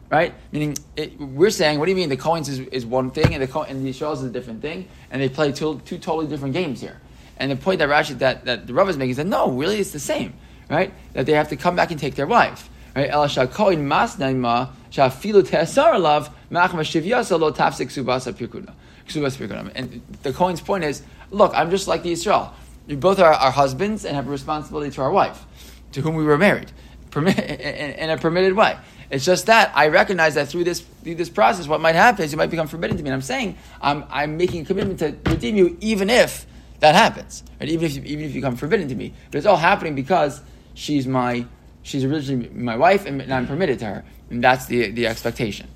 right? 0.09 0.33
Meaning, 0.51 0.77
it, 0.95 1.19
we're 1.19 1.49
saying, 1.49 1.79
what 1.79 1.85
do 1.85 1.91
you 1.91 1.95
mean 1.95 2.09
the 2.09 2.17
coins 2.17 2.47
is, 2.47 2.59
is 2.59 2.85
one 2.85 3.11
thing 3.11 3.33
and 3.33 3.43
the 3.43 3.47
co- 3.47 3.63
and 3.63 3.85
the 3.85 3.89
Yisrael 3.89 4.13
is 4.13 4.23
a 4.23 4.29
different 4.29 4.61
thing, 4.61 4.87
and 5.11 5.21
they 5.21 5.29
play 5.29 5.51
two, 5.51 5.81
two 5.85 5.97
totally 5.97 6.27
different 6.27 6.53
games 6.53 6.81
here. 6.81 7.01
And 7.37 7.51
the 7.51 7.55
point 7.55 7.79
that 7.79 7.89
Rashi 7.89 8.17
that, 8.19 8.45
that 8.45 8.67
the 8.67 8.73
Rav 8.73 8.89
is 8.89 8.97
making 8.97 9.11
is 9.11 9.17
that 9.17 9.27
no, 9.27 9.51
really, 9.51 9.79
it's 9.79 9.91
the 9.91 9.99
same, 9.99 10.33
right? 10.69 10.93
That 11.13 11.25
they 11.25 11.33
have 11.33 11.49
to 11.49 11.55
come 11.55 11.75
back 11.75 11.91
and 11.91 11.99
take 11.99 12.15
their 12.15 12.25
wife, 12.25 12.69
right? 12.95 13.09
El 13.09 13.25
shakoin 13.25 13.81
mas 13.81 14.15
naima 14.15 14.69
shafilu 14.91 15.47
te'asar 15.47 15.99
love 15.99 16.29
machma 16.51 16.81
shivyasa 16.81 17.39
lo 17.39 17.51
tafsik 17.51 17.87
subasa. 17.87 18.33
And 19.75 20.01
the 20.23 20.33
coin's 20.33 20.59
point 20.59 20.83
is, 20.83 21.01
look, 21.31 21.53
I'm 21.55 21.71
just 21.71 21.87
like 21.87 22.03
the 22.03 22.11
Israel. 22.11 22.53
We 22.87 22.95
both 22.95 23.19
are 23.19 23.31
our 23.31 23.51
husbands 23.51 24.03
and 24.03 24.15
have 24.15 24.27
a 24.27 24.31
responsibility 24.31 24.91
to 24.91 25.01
our 25.01 25.11
wife, 25.11 25.45
to 25.93 26.01
whom 26.01 26.15
we 26.15 26.25
were 26.25 26.37
married, 26.37 26.71
in 27.15 28.09
a 28.09 28.17
permitted 28.17 28.53
way. 28.53 28.77
It's 29.09 29.23
just 29.23 29.45
that 29.45 29.71
I 29.73 29.87
recognize 29.87 30.35
that 30.35 30.49
through 30.49 30.65
this 30.65 30.81
through 31.03 31.15
this 31.15 31.29
process, 31.29 31.67
what 31.67 31.79
might 31.79 31.95
happen 31.95 32.25
is 32.25 32.33
you 32.33 32.37
might 32.37 32.49
become 32.49 32.67
forbidden 32.67 32.97
to 32.97 33.03
me. 33.03 33.09
And 33.09 33.15
I'm 33.15 33.21
saying 33.21 33.57
I'm, 33.81 34.03
I'm 34.09 34.35
making 34.35 34.63
a 34.63 34.65
commitment 34.65 34.99
to 34.99 35.15
redeem 35.29 35.55
you, 35.55 35.77
even 35.79 36.09
if 36.09 36.45
that 36.81 36.95
happens, 36.95 37.43
right? 37.59 37.69
Even 37.69 37.85
if 37.85 37.95
you, 37.95 38.01
even 38.03 38.25
if 38.25 38.35
you 38.35 38.41
become 38.41 38.57
forbidden 38.57 38.89
to 38.89 38.95
me, 38.95 39.13
but 39.31 39.37
it's 39.37 39.47
all 39.47 39.55
happening 39.57 39.95
because 39.95 40.41
she's 40.73 41.07
my 41.07 41.45
she's 41.87 42.03
originally 42.03 42.49
my 42.49 42.75
wife, 42.75 43.05
and, 43.05 43.21
I'm 43.33 43.47
permitted 43.47 43.79
to 43.79 43.85
her, 43.85 44.03
and 44.29 44.43
that's 44.43 44.65
the 44.65 44.91
the 44.91 45.07
expectation. 45.07 45.67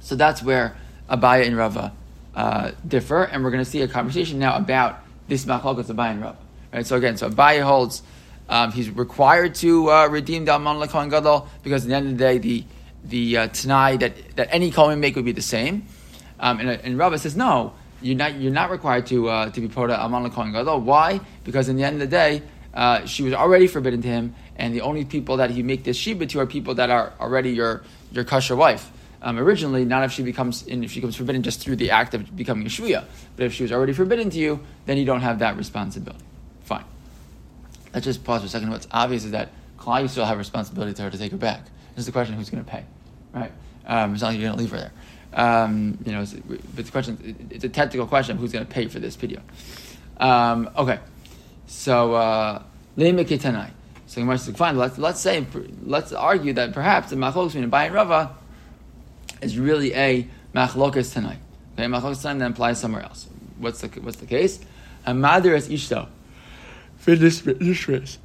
So 0.00 0.14
that's 0.14 0.42
where 0.42 0.76
Abaya 1.10 1.46
and 1.46 1.56
Rava 1.56 1.92
uh, 2.34 2.70
differ, 2.86 3.24
and 3.24 3.42
we're 3.42 3.50
going 3.50 3.64
to 3.64 3.70
see 3.70 3.82
a 3.82 3.88
conversation 3.88 4.38
now 4.38 4.56
about 4.56 5.00
this 5.28 5.44
machlokas 5.44 5.86
Abaya 5.86 6.12
and 6.12 6.22
Rava. 6.22 6.38
Right. 6.72 6.86
So 6.86 6.96
again, 6.96 7.16
so 7.16 7.28
Abaya 7.28 7.62
holds 7.62 8.02
um, 8.48 8.72
he's 8.72 8.90
required 8.90 9.54
to 9.56 9.90
uh, 9.90 10.08
redeem 10.08 10.44
the 10.44 10.52
Amon 10.52 10.86
Kohen 10.88 11.08
Gadol 11.08 11.48
because 11.62 11.84
at 11.84 11.88
the 11.88 11.94
end 11.94 12.12
of 12.12 12.18
the 12.18 12.24
day, 12.24 12.38
the 12.38 12.64
the 13.04 13.36
uh, 13.36 13.46
Tanai 13.48 13.96
that, 13.98 14.36
that 14.36 14.48
any 14.50 14.70
Kohen 14.70 15.00
make 15.00 15.16
would 15.16 15.24
be 15.24 15.32
the 15.32 15.42
same. 15.42 15.86
Um, 16.40 16.60
and, 16.60 16.68
and 16.68 16.98
Rabbi 16.98 17.16
says, 17.16 17.36
no, 17.36 17.72
you're 18.02 18.16
not, 18.16 18.34
you're 18.34 18.52
not 18.52 18.70
required 18.70 19.06
to, 19.06 19.28
uh, 19.28 19.50
to 19.50 19.60
be 19.60 19.68
Pota 19.68 19.96
Amon 19.98 20.30
Kohen 20.30 20.52
Gadol. 20.52 20.80
Why? 20.80 21.20
Because 21.44 21.68
in 21.68 21.76
the 21.76 21.84
end 21.84 21.94
of 21.94 22.00
the 22.00 22.06
day, 22.16 22.42
uh, 22.74 23.06
she 23.06 23.22
was 23.22 23.32
already 23.32 23.66
forbidden 23.68 24.02
to 24.02 24.08
him, 24.08 24.34
and 24.58 24.74
the 24.74 24.80
only 24.80 25.04
people 25.04 25.36
that 25.38 25.50
he 25.50 25.62
make 25.62 25.84
this 25.84 25.96
Shiba 25.96 26.26
to 26.26 26.40
are 26.40 26.46
people 26.46 26.74
that 26.74 26.90
are 26.90 27.12
already 27.20 27.50
your, 27.50 27.84
your 28.12 28.24
kosher 28.24 28.56
wife. 28.56 28.90
Um, 29.22 29.38
originally, 29.38 29.84
not 29.84 30.04
if 30.04 30.12
she 30.12 30.22
becomes 30.22 30.66
if 30.66 30.92
she 30.92 31.00
becomes 31.00 31.16
forbidden 31.16 31.42
just 31.42 31.60
through 31.60 31.76
the 31.76 31.90
act 31.90 32.14
of 32.14 32.36
becoming 32.36 32.66
a 32.66 32.68
shvuya, 32.68 33.04
but 33.34 33.46
if 33.46 33.54
she 33.54 33.62
was 33.62 33.72
already 33.72 33.92
forbidden 33.92 34.30
to 34.30 34.38
you, 34.38 34.60
then 34.84 34.98
you 34.98 35.04
don't 35.04 35.22
have 35.22 35.38
that 35.40 35.56
responsibility. 35.56 36.24
Fine. 36.64 36.84
Let's 37.94 38.04
just 38.04 38.22
pause 38.24 38.42
for 38.42 38.46
a 38.46 38.50
second. 38.50 38.70
What's 38.70 38.86
obvious 38.90 39.24
is 39.24 39.30
that 39.30 39.48
Klal 39.78 40.02
you 40.02 40.08
still 40.08 40.26
have 40.26 40.38
responsibility 40.38 40.92
to 40.94 41.02
her 41.02 41.10
to 41.10 41.18
take 41.18 41.32
her 41.32 41.38
back. 41.38 41.64
This 41.94 42.00
is 42.00 42.06
the 42.06 42.12
question: 42.12 42.36
Who's 42.36 42.50
going 42.50 42.64
to 42.64 42.70
pay? 42.70 42.84
Right? 43.32 43.52
Um, 43.86 44.12
it's 44.12 44.22
not 44.22 44.28
like 44.28 44.38
you're 44.38 44.48
going 44.48 44.56
to 44.56 44.62
leave 44.62 44.70
her 44.70 44.78
there. 44.78 44.92
Um, 45.32 45.98
you 46.04 46.12
know, 46.12 46.22
it's, 46.22 46.34
it's, 46.76 46.88
a 46.88 46.92
question. 46.92 47.48
It's 47.50 47.64
a 47.64 47.68
technical 47.68 48.06
question: 48.06 48.36
Who's 48.36 48.52
going 48.52 48.66
to 48.66 48.70
pay 48.70 48.86
for 48.88 49.00
this 49.00 49.16
video? 49.16 49.40
Um, 50.18 50.70
okay, 50.76 51.00
so 51.66 52.14
uh, 52.14 52.62
leimikitanai. 52.98 53.70
So 54.06 54.20
Gemara 54.20 54.38
says, 54.38 54.56
fine. 54.56 54.76
Let's 54.76 54.98
let's 54.98 55.20
say 55.20 55.44
let's 55.82 56.12
argue 56.12 56.52
that 56.54 56.72
perhaps 56.72 57.10
the 57.10 57.16
machlokes 57.16 57.48
between 57.48 57.70
Abai 57.70 57.86
and 57.86 57.94
Rava 57.94 58.36
is 59.42 59.58
really 59.58 59.92
a 59.94 60.28
machlokas 60.54 61.12
tonight. 61.12 61.38
Okay, 61.74 61.86
machlokas 61.86 62.22
tonight 62.22 62.38
then 62.38 62.52
applies 62.52 62.80
somewhere 62.80 63.02
else. 63.02 63.28
What's 63.58 63.80
the 63.80 63.88
what's 64.00 64.18
the 64.18 64.26
case? 64.26 64.60
A 65.04 65.14
mother 65.14 65.54
is 65.54 65.68
ishto. 65.68 66.08
Finish 66.98 67.40
this 67.40 67.88
race. 67.88 68.18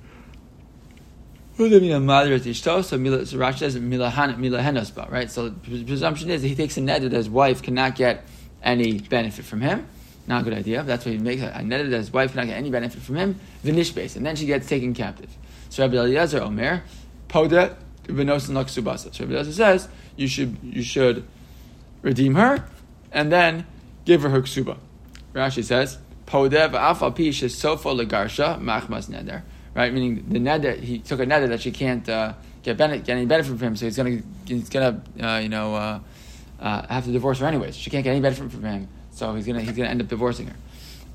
Who 1.57 1.69
the 1.69 1.79
mean 1.79 1.91
a 1.91 1.99
mother 1.99 2.33
is 2.33 2.45
ishto? 2.45 2.83
So 2.83 2.97
Rashi 2.97 3.59
says 3.59 3.75
milahenosba, 3.75 5.11
right? 5.11 5.29
So 5.29 5.49
the 5.49 5.83
presumption 5.83 6.29
is 6.29 6.41
that 6.41 6.47
he 6.47 6.55
takes 6.55 6.77
a 6.77 6.81
net 6.81 7.01
that 7.01 7.11
his 7.11 7.29
wife 7.29 7.61
cannot 7.61 7.95
get 7.95 8.25
any 8.63 8.99
benefit 8.99 9.45
from 9.45 9.61
him. 9.61 9.87
Not 10.27 10.41
a 10.41 10.43
good 10.43 10.53
idea. 10.53 10.83
That's 10.83 11.05
why 11.05 11.13
he 11.13 11.17
makes 11.17 11.41
a 11.41 11.63
net 11.63 11.89
that 11.89 11.97
his 11.97 12.13
wife 12.13 12.33
cannot 12.33 12.47
get 12.47 12.57
any 12.57 12.69
benefit 12.69 13.01
from 13.01 13.15
him. 13.15 13.39
Vinishbase, 13.65 14.15
and 14.15 14.25
then 14.25 14.35
she 14.35 14.45
gets 14.45 14.67
taken 14.67 14.93
captive. 14.93 15.29
So 15.71 15.83
Rabbi 15.83 15.95
Eliezer 15.95 16.41
Omer, 16.41 16.83
podet 17.29 17.77
v'nosin 18.05 18.51
laksubasa. 18.51 19.15
So 19.15 19.23
Rabbi 19.23 19.35
Eliezer 19.35 19.53
says 19.53 19.87
you 20.17 20.27
should 20.27 20.57
you 20.61 20.83
should 20.83 21.25
redeem 22.01 22.35
her 22.35 22.65
and 23.13 23.31
then 23.31 23.65
give 24.03 24.21
her 24.23 24.29
her 24.29 24.41
ksuba. 24.41 24.77
Rashi 25.33 25.63
says 25.63 25.97
podev 26.27 26.71
afal 26.71 27.15
pish 27.15 27.41
is 27.41 27.57
sofa 27.57 27.87
legarsha 27.87 28.59
machmas 28.61 29.09
neder. 29.09 29.43
Right, 29.73 29.93
meaning 29.93 30.25
the 30.27 30.39
neder 30.39 30.77
he 30.77 30.99
took 30.99 31.21
a 31.21 31.25
neder 31.25 31.47
that 31.47 31.61
she 31.61 31.71
can't 31.71 32.07
uh, 32.09 32.33
get, 32.63 32.75
benefit, 32.75 33.05
get 33.05 33.15
any 33.15 33.25
benefit 33.25 33.57
from 33.57 33.59
him, 33.59 33.75
so 33.77 33.85
he's 33.85 33.95
gonna 33.95 34.21
he's 34.45 34.67
gonna 34.67 35.01
uh, 35.21 35.37
you 35.37 35.47
know 35.47 35.73
uh, 35.73 35.99
uh, 36.59 36.85
have 36.87 37.05
to 37.05 37.13
divorce 37.13 37.39
her 37.39 37.45
anyways. 37.45 37.77
She 37.77 37.89
can't 37.89 38.03
get 38.03 38.11
any 38.11 38.19
benefit 38.19 38.51
from 38.51 38.63
him, 38.65 38.89
so 39.11 39.33
he's 39.35 39.47
gonna 39.47 39.61
he's 39.61 39.77
gonna 39.77 39.87
end 39.87 40.01
up 40.01 40.09
divorcing 40.09 40.47
her. 40.47 40.55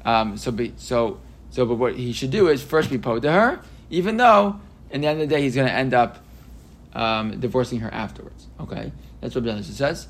Um, 0.06 0.38
so 0.38 0.50
be, 0.50 0.72
so 0.78 1.20
so, 1.50 1.66
but 1.66 1.74
what 1.74 1.94
he 1.94 2.14
should 2.14 2.30
do 2.30 2.48
is 2.48 2.62
first 2.62 2.88
be 2.88 2.96
po 2.96 3.20
to 3.20 3.30
her, 3.30 3.60
even 3.90 4.16
though 4.16 4.60
in 4.90 5.00
the 5.00 5.06
end 5.06 5.20
of 5.20 5.28
the 5.28 5.34
day 5.34 5.42
he's 5.42 5.54
going 5.54 5.66
to 5.66 5.72
end 5.72 5.94
up 5.94 6.18
um, 6.92 7.38
divorcing 7.40 7.80
her 7.80 7.92
afterwards. 7.92 8.46
Okay, 8.60 8.92
that's 9.20 9.34
what 9.34 9.44
Rabbi 9.44 9.60
says. 9.62 10.08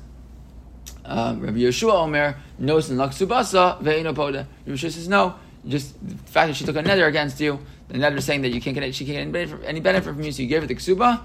Um, 1.03 1.41
Rabbi 1.41 1.57
Yeshua 1.57 1.93
Omer 1.93 2.37
knows 2.59 2.89
in 2.89 2.97
laksubasa 2.97 3.81
ve'ino 3.81 4.13
poda. 4.13 4.47
Rabbi 4.65 4.77
Yeshua 4.77 4.91
says 4.91 5.07
no. 5.07 5.35
Just 5.67 5.95
the 6.07 6.15
fact 6.31 6.47
that 6.47 6.55
she 6.55 6.63
took 6.63 6.77
a 6.77 6.81
nether 6.81 7.07
against 7.07 7.41
you, 7.41 7.59
the 7.89 7.97
nether 7.97 8.17
is 8.17 8.25
saying 8.25 8.41
that 8.43 8.49
you 8.49 8.61
can't 8.61 8.75
get 8.75 8.95
she 8.95 9.05
can't 9.05 9.33
get 9.33 9.49
any 9.65 9.79
benefit, 9.81 10.13
from 10.13 10.21
you, 10.21 10.31
so 10.31 10.41
you 10.41 10.47
give 10.47 10.63
her 10.63 10.67
the 10.67 10.75
ksuba, 10.75 11.21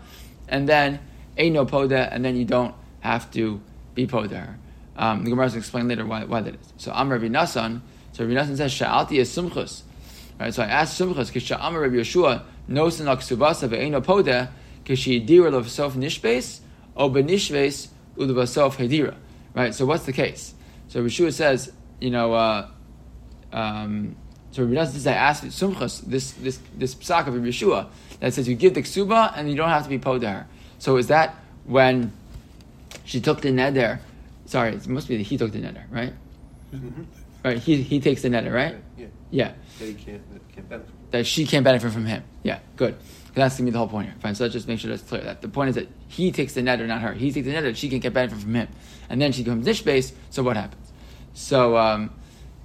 and 0.49 0.69
then 0.69 0.99
no 1.37 1.65
poda, 1.65 2.09
and 2.11 2.25
then 2.25 2.37
you 2.37 2.45
don't 2.45 2.75
have 3.01 3.31
to 3.33 3.61
be 3.95 4.07
poda 4.07 4.47
her. 4.47 4.59
Um, 4.97 5.25
the 5.25 5.31
Gemara 5.31 5.47
will 5.47 5.57
explain 5.57 5.89
later 5.89 6.05
why, 6.05 6.25
why 6.25 6.41
that 6.41 6.55
is. 6.55 6.73
So 6.77 6.93
I'm 6.93 7.11
Rabbi 7.11 7.29
Nasan. 7.29 7.81
So 8.13 8.25
Rabbi 8.25 8.39
Nasan 8.39 8.57
says 8.57 8.73
Sha'alti 8.73 9.19
is 9.19 9.31
sumchus. 9.31 9.83
Right. 10.39 10.53
So 10.53 10.63
I 10.63 10.67
asked 10.67 11.01
sumchus 11.01 11.31
kisha 11.31 11.61
Am 11.61 11.77
Rabbi 11.77 11.97
Yeshua 11.97 12.43
knows 12.69 13.01
nosen 13.01 13.07
aksubasa 13.07 13.69
ve'eno 13.69 14.05
poda 14.05 14.51
kishi 14.85 15.25
dira 15.25 15.55
of 15.57 15.71
sof 15.71 15.95
nishbes 15.95 16.61
o 16.97 17.09
benishbes 17.11 17.89
ulvasof 18.17 18.77
hedira. 18.77 19.15
Right. 19.55 19.75
So 19.75 19.87
what's 19.87 20.05
the 20.05 20.13
case? 20.13 20.55
So 20.89 21.03
Yeshua 21.03 21.33
says, 21.33 21.73
you 22.01 22.11
know, 22.11 22.35
uh, 22.35 22.69
um, 23.53 24.17
so 24.51 24.65
Rabbi 24.65 24.85
says, 24.85 25.07
I 25.07 25.15
asked 25.15 25.45
Sumchas, 25.45 26.03
this 26.03 26.33
this 26.33 26.59
this 26.77 26.95
psak 26.95 27.27
of 27.27 27.35
Yeshua 27.35 27.89
that 28.21 28.35
says 28.35 28.49
you 28.49 28.55
give 28.55 28.75
the 28.75 28.83
ksuba 28.83 29.33
and 29.35 29.49
you 29.49 29.57
don't 29.57 29.71
have 29.71 29.85
to 29.85 29.89
be 29.89 29.99
podar. 29.99 30.45
So 30.79 30.97
is 30.97 31.07
that 31.09 31.35
when 31.65 32.13
she 33.05 33.21
took 33.21 33.41
the 33.41 33.49
neder? 33.49 34.01
Sorry, 34.47 34.75
it 34.75 34.87
must 34.87 35.09
be 35.09 35.17
that 35.17 35.23
he 35.23 35.39
took 35.39 35.53
the 35.53 35.61
neder, 35.61 35.85
right? 35.91 36.13
Mm-hmm. 36.75 37.03
Right, 37.45 37.59
he, 37.59 37.83
he 37.83 38.01
takes 38.01 38.23
the 38.23 38.29
neder, 38.29 38.53
right? 38.53 38.77
Yeah. 38.99 39.07
Yeah. 39.33 39.55
That 39.79 39.87
he 39.87 39.95
can't, 39.95 40.23
can't 40.55 40.69
benefit. 40.69 41.11
That 41.11 41.27
she 41.27 41.47
can't 41.47 41.65
benefit 41.65 41.91
from 41.91 42.07
him. 42.07 42.23
Yeah, 42.45 42.61
good. 42.77 42.97
That's 43.35 43.57
gonna 43.57 43.67
be 43.67 43.71
the 43.73 43.79
whole 43.79 43.89
point 43.89 44.09
here. 44.09 44.17
Fine. 44.21 44.35
So 44.35 44.45
let's 44.45 44.53
just 44.53 44.69
make 44.69 44.79
sure 44.79 44.91
that's 44.91 45.03
clear. 45.03 45.23
That 45.23 45.41
the 45.41 45.49
point 45.49 45.71
is 45.71 45.75
that 45.77 45.89
he 46.07 46.31
takes 46.31 46.53
the 46.53 46.61
neder, 46.61 46.87
not 46.87 47.01
her. 47.01 47.15
He 47.15 47.33
takes 47.33 47.47
the 47.47 47.55
neder. 47.55 47.75
She 47.75 47.89
can 47.89 47.99
get 47.99 48.13
benefit 48.13 48.39
from 48.39 48.55
him, 48.55 48.69
and 49.09 49.21
then 49.21 49.33
she 49.33 49.43
becomes 49.43 49.65
nish 49.65 49.83
base. 49.83 50.13
So 50.31 50.45
what 50.45 50.57
happens? 50.57 50.93
So. 51.33 51.77
Um, 51.77 52.11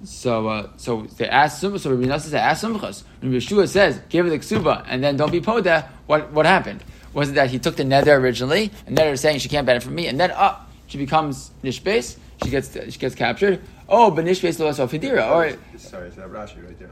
so, 0.04 0.46
uh, 0.46 0.68
so 0.76 1.02
they 1.16 1.28
ask 1.28 1.60
So 1.60 1.70
Rabbi 1.70 2.04
Nasan 2.04 2.30
they 2.30 2.38
ask 2.38 2.64
Sumchas. 2.64 3.02
When 3.20 3.32
Yeshua 3.32 3.68
says, 3.68 4.00
"Give 4.08 4.26
her 4.26 4.30
the 4.30 4.38
ksuba 4.38 4.84
and 4.86 5.02
then 5.02 5.16
don't 5.16 5.32
be 5.32 5.40
poda," 5.40 5.88
what 6.06 6.32
what 6.32 6.46
happened? 6.46 6.84
Was 7.14 7.30
it 7.30 7.34
that 7.34 7.50
he 7.50 7.58
took 7.58 7.74
the 7.74 7.84
nether 7.84 8.14
originally, 8.14 8.70
and 8.86 8.94
nether 8.94 9.12
is 9.12 9.20
saying 9.20 9.40
she 9.40 9.48
can't 9.48 9.66
benefit 9.66 9.86
from 9.86 9.96
me, 9.96 10.06
and 10.06 10.20
then 10.20 10.30
up 10.30 10.68
oh, 10.68 10.72
she 10.86 10.98
becomes 10.98 11.50
nishbase, 11.64 12.16
she 12.44 12.50
gets 12.50 12.72
she 12.72 12.98
gets 12.98 13.16
captured. 13.16 13.60
Oh, 13.88 14.10
but 14.10 14.24
nishbase 14.24 14.58
lo 14.58 14.70
fidira. 14.86 15.30
Or 15.30 15.78
sorry, 15.78 16.08
is 16.08 16.16
that 16.16 16.28
Rashi 16.28 16.64
right 16.64 16.78
there? 16.78 16.90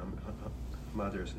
Mother 0.95 1.23
is 1.23 1.35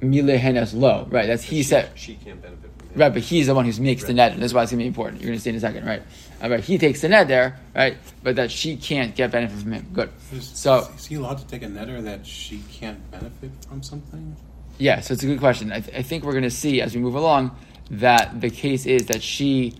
Milehenas 0.00 0.74
lo. 0.74 1.06
Right, 1.10 1.26
that's 1.26 1.44
he 1.44 1.58
she, 1.58 1.62
said. 1.62 1.90
She 1.94 2.16
can't 2.16 2.42
benefit 2.42 2.70
from 2.76 2.88
him. 2.88 3.00
Right, 3.00 3.12
but 3.12 3.22
he's 3.22 3.46
the 3.46 3.54
one 3.54 3.64
who 3.64 3.80
makes 3.80 4.02
right. 4.02 4.08
the 4.08 4.14
net, 4.14 4.32
and 4.32 4.42
that's 4.42 4.52
why 4.52 4.64
it's 4.64 4.72
going 4.72 4.80
to 4.80 4.82
be 4.82 4.88
important. 4.88 5.20
You're 5.20 5.28
going 5.28 5.38
to 5.38 5.42
see 5.42 5.50
in 5.50 5.56
a 5.56 5.60
second, 5.60 5.86
right? 5.86 6.02
All 6.42 6.50
right. 6.50 6.62
He 6.62 6.76
takes 6.76 7.02
the 7.02 7.08
net 7.08 7.28
there, 7.28 7.60
right? 7.74 7.96
But 8.24 8.34
that 8.36 8.50
she 8.50 8.76
can't 8.76 9.14
get 9.14 9.30
benefit 9.30 9.60
from 9.60 9.72
him. 9.72 9.86
Good. 9.92 10.10
Is, 10.32 10.48
so 10.48 10.88
is 10.96 11.06
he 11.06 11.14
allowed 11.14 11.38
to 11.38 11.46
take 11.46 11.62
a 11.62 11.66
netter 11.66 12.02
that 12.02 12.26
she 12.26 12.62
can't 12.70 13.10
benefit 13.12 13.52
from 13.68 13.82
something? 13.82 14.36
Yeah, 14.78 15.00
so 15.00 15.14
it's 15.14 15.22
a 15.22 15.26
good 15.26 15.38
question. 15.38 15.72
I, 15.72 15.80
th- 15.80 15.96
I 15.96 16.02
think 16.02 16.24
we're 16.24 16.32
going 16.32 16.42
to 16.42 16.50
see 16.50 16.82
as 16.82 16.94
we 16.94 17.00
move 17.00 17.14
along 17.14 17.56
that 17.90 18.40
the 18.40 18.50
case 18.50 18.86
is 18.86 19.06
that 19.06 19.22
she 19.22 19.74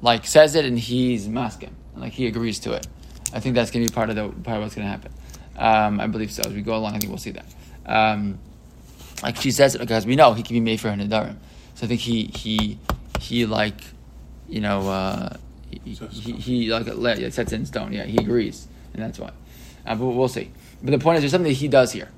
like 0.00 0.26
says 0.26 0.54
it 0.54 0.64
and 0.64 0.78
he's 0.78 1.28
masking, 1.28 1.76
like 1.94 2.12
he 2.12 2.26
agrees 2.26 2.58
to 2.60 2.72
it. 2.72 2.86
I 3.32 3.40
think 3.40 3.54
that's 3.54 3.70
going 3.70 3.84
to 3.84 3.90
be 3.90 3.94
part 3.94 4.10
of 4.10 4.16
the 4.16 4.28
part 4.42 4.58
of 4.58 4.62
what's 4.62 4.74
going 4.74 4.86
to 4.86 4.90
happen. 4.90 5.12
Um, 5.56 6.00
I 6.00 6.06
believe 6.06 6.30
so. 6.30 6.42
As 6.44 6.52
we 6.52 6.62
go 6.62 6.76
along, 6.76 6.94
I 6.94 6.98
think 6.98 7.10
we'll 7.10 7.18
see 7.18 7.32
that. 7.32 7.46
Um, 7.86 8.38
like 9.22 9.36
she 9.36 9.50
says 9.50 9.74
it 9.74 9.78
because 9.78 10.06
we 10.06 10.16
know 10.16 10.34
he 10.34 10.42
can 10.42 10.54
be 10.54 10.60
made 10.60 10.80
for 10.80 10.90
her 10.90 10.96
nadarim. 10.96 11.36
So 11.74 11.84
I 11.84 11.88
think 11.88 12.00
he 12.00 12.24
he 12.26 12.78
he 13.20 13.46
like 13.46 13.82
you 14.48 14.60
know 14.60 14.88
uh, 14.88 15.36
he, 15.70 15.94
he, 15.94 16.32
he, 16.32 16.72
like 16.72 16.86
yeah, 17.18 17.28
sets 17.30 17.52
in 17.52 17.66
stone. 17.66 17.92
Yeah, 17.92 18.04
he 18.04 18.18
agrees, 18.18 18.68
and 18.92 19.02
that's 19.02 19.18
why. 19.18 19.30
Uh, 19.86 19.94
but 19.94 20.06
we'll 20.06 20.28
see. 20.28 20.50
But 20.82 20.90
the 20.90 20.98
point 20.98 21.16
is, 21.16 21.22
there's 21.22 21.32
something 21.32 21.50
that 21.50 21.58
he 21.58 21.68
does 21.68 21.92
here. 21.92 22.08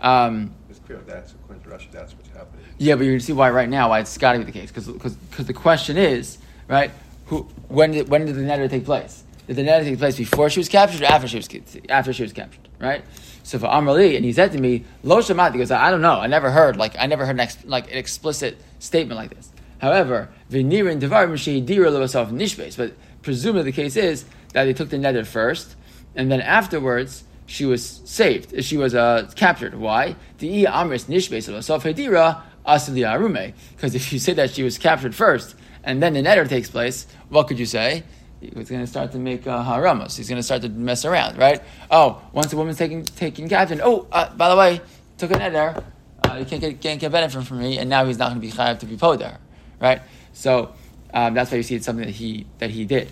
Um, 0.00 0.52
it's 0.68 0.78
clear 0.80 0.98
that's 1.06 1.32
according 1.32 1.64
to 1.64 1.70
Rashi. 1.70 1.90
That's 1.90 2.14
what's 2.14 2.28
happening. 2.28 2.64
Yeah, 2.78 2.94
but 2.94 3.02
you're 3.02 3.12
going 3.12 3.20
to 3.20 3.24
see 3.24 3.32
why 3.32 3.50
right 3.50 3.68
now 3.68 3.88
why 3.88 4.00
it's 4.00 4.16
got 4.18 4.34
to 4.34 4.38
be 4.38 4.44
the 4.44 4.52
case 4.52 4.70
because 4.70 4.86
because 4.88 5.46
the 5.46 5.52
question 5.52 5.96
is 5.96 6.38
right 6.68 6.90
who 7.26 7.42
when 7.68 7.92
did 7.92 8.08
when 8.08 8.26
did 8.26 8.34
the 8.36 8.42
netter 8.42 8.68
take 8.68 8.84
place? 8.84 9.24
Did 9.48 9.56
the 9.56 9.62
netter 9.62 9.82
take 9.82 9.98
place 9.98 10.16
before 10.16 10.50
she 10.50 10.60
was 10.60 10.68
captured 10.68 11.00
or 11.00 11.06
after 11.06 11.26
she 11.26 11.38
was 11.38 11.48
after 11.88 12.12
she 12.12 12.22
was 12.22 12.34
captured? 12.34 12.68
Right. 12.78 13.02
So 13.42 13.58
for 13.58 13.66
Amrali, 13.66 14.14
and 14.14 14.24
he 14.24 14.32
said 14.34 14.52
to 14.52 14.58
me, 14.58 14.84
Lo 15.02 15.20
Shamat, 15.20 15.52
he 15.52 15.58
goes, 15.58 15.70
I 15.70 15.90
don't 15.90 16.02
know, 16.02 16.20
I 16.20 16.26
never 16.26 16.50
heard, 16.50 16.76
like, 16.76 16.94
I 16.98 17.06
never 17.06 17.24
heard 17.24 17.36
an 17.36 17.40
ex- 17.40 17.64
like 17.64 17.90
an 17.90 17.96
explicit 17.96 18.58
statement 18.78 19.18
like 19.18 19.34
this. 19.34 19.50
However, 19.78 20.28
Vinirin 20.50 20.98
Devar 20.98 21.26
Nishbes, 21.26 22.76
but 22.76 22.92
presumably 23.22 23.62
the 23.62 23.72
case 23.72 23.96
is 23.96 24.26
that 24.52 24.64
they 24.64 24.74
took 24.74 24.90
the 24.90 24.98
nether 24.98 25.24
first, 25.24 25.76
and 26.14 26.30
then 26.30 26.42
afterwards 26.42 27.24
she 27.46 27.64
was 27.64 28.02
saved, 28.04 28.62
she 28.62 28.76
was 28.76 28.94
uh, 28.94 29.30
captured. 29.34 29.74
Why? 29.74 30.16
The 30.38 30.64
Amris 30.64 31.06
Nishbes 31.06 31.48
Hedira 31.48 32.42
Asili 32.66 33.00
Arume. 33.00 33.54
Because 33.74 33.94
if 33.94 34.12
you 34.12 34.18
say 34.18 34.34
that 34.34 34.50
she 34.50 34.62
was 34.62 34.76
captured 34.76 35.14
first, 35.14 35.54
and 35.84 36.02
then 36.02 36.12
the 36.12 36.20
nether 36.20 36.44
takes 36.44 36.68
place, 36.68 37.06
what 37.30 37.48
could 37.48 37.58
you 37.58 37.64
say? 37.64 38.02
He's 38.40 38.68
going 38.68 38.82
to 38.82 38.86
start 38.86 39.12
to 39.12 39.18
make 39.18 39.46
uh, 39.46 39.64
haramos. 39.64 40.16
He's 40.16 40.28
going 40.28 40.38
to 40.38 40.42
start 40.42 40.62
to 40.62 40.68
mess 40.68 41.04
around, 41.04 41.38
right? 41.38 41.62
Oh, 41.90 42.22
once 42.32 42.52
a 42.52 42.56
woman's 42.56 42.78
taking 42.78 43.04
taking 43.04 43.48
captain, 43.48 43.80
oh, 43.82 44.06
uh, 44.12 44.34
by 44.34 44.48
the 44.48 44.56
way, 44.56 44.80
took 45.16 45.30
an 45.32 45.42
eder, 45.42 45.82
uh, 46.24 46.34
you 46.34 46.44
can't 46.44 46.60
get, 46.60 46.80
can't 46.80 47.00
get 47.00 47.12
benefit 47.12 47.44
from 47.44 47.58
me, 47.58 47.78
and 47.78 47.90
now 47.90 48.04
he's 48.04 48.18
not 48.18 48.30
going 48.30 48.40
to 48.40 48.46
be 48.46 48.52
chayav 48.52 48.78
to 48.80 48.86
be 48.86 48.96
poder, 48.96 49.38
right? 49.80 50.02
So 50.32 50.72
um, 51.12 51.34
that's 51.34 51.50
why 51.50 51.58
you 51.58 51.62
see 51.62 51.74
it's 51.76 51.86
something 51.86 52.06
that 52.06 52.14
he 52.14 52.46
that 52.58 52.70
he 52.70 52.84
did. 52.84 53.10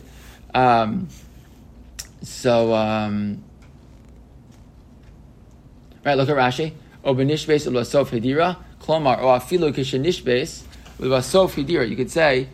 Um, 0.55 1.09
so 2.23 2.75
um, 2.75 3.43
right, 6.05 6.17
look 6.17 6.29
at 6.29 6.37
Rashi. 6.37 6.73
O 7.05 7.15
benishbes 7.15 7.67
u'lasof 7.67 8.11
hedira 8.11 8.57
klomar 8.81 9.21
o 9.21 9.27
afilu 9.27 9.73
kishenishbes 9.73 10.63
u'lasof 11.01 11.55
hedira. 11.55 11.89
You 11.89 11.97
could 11.97 12.11
say 12.11 12.49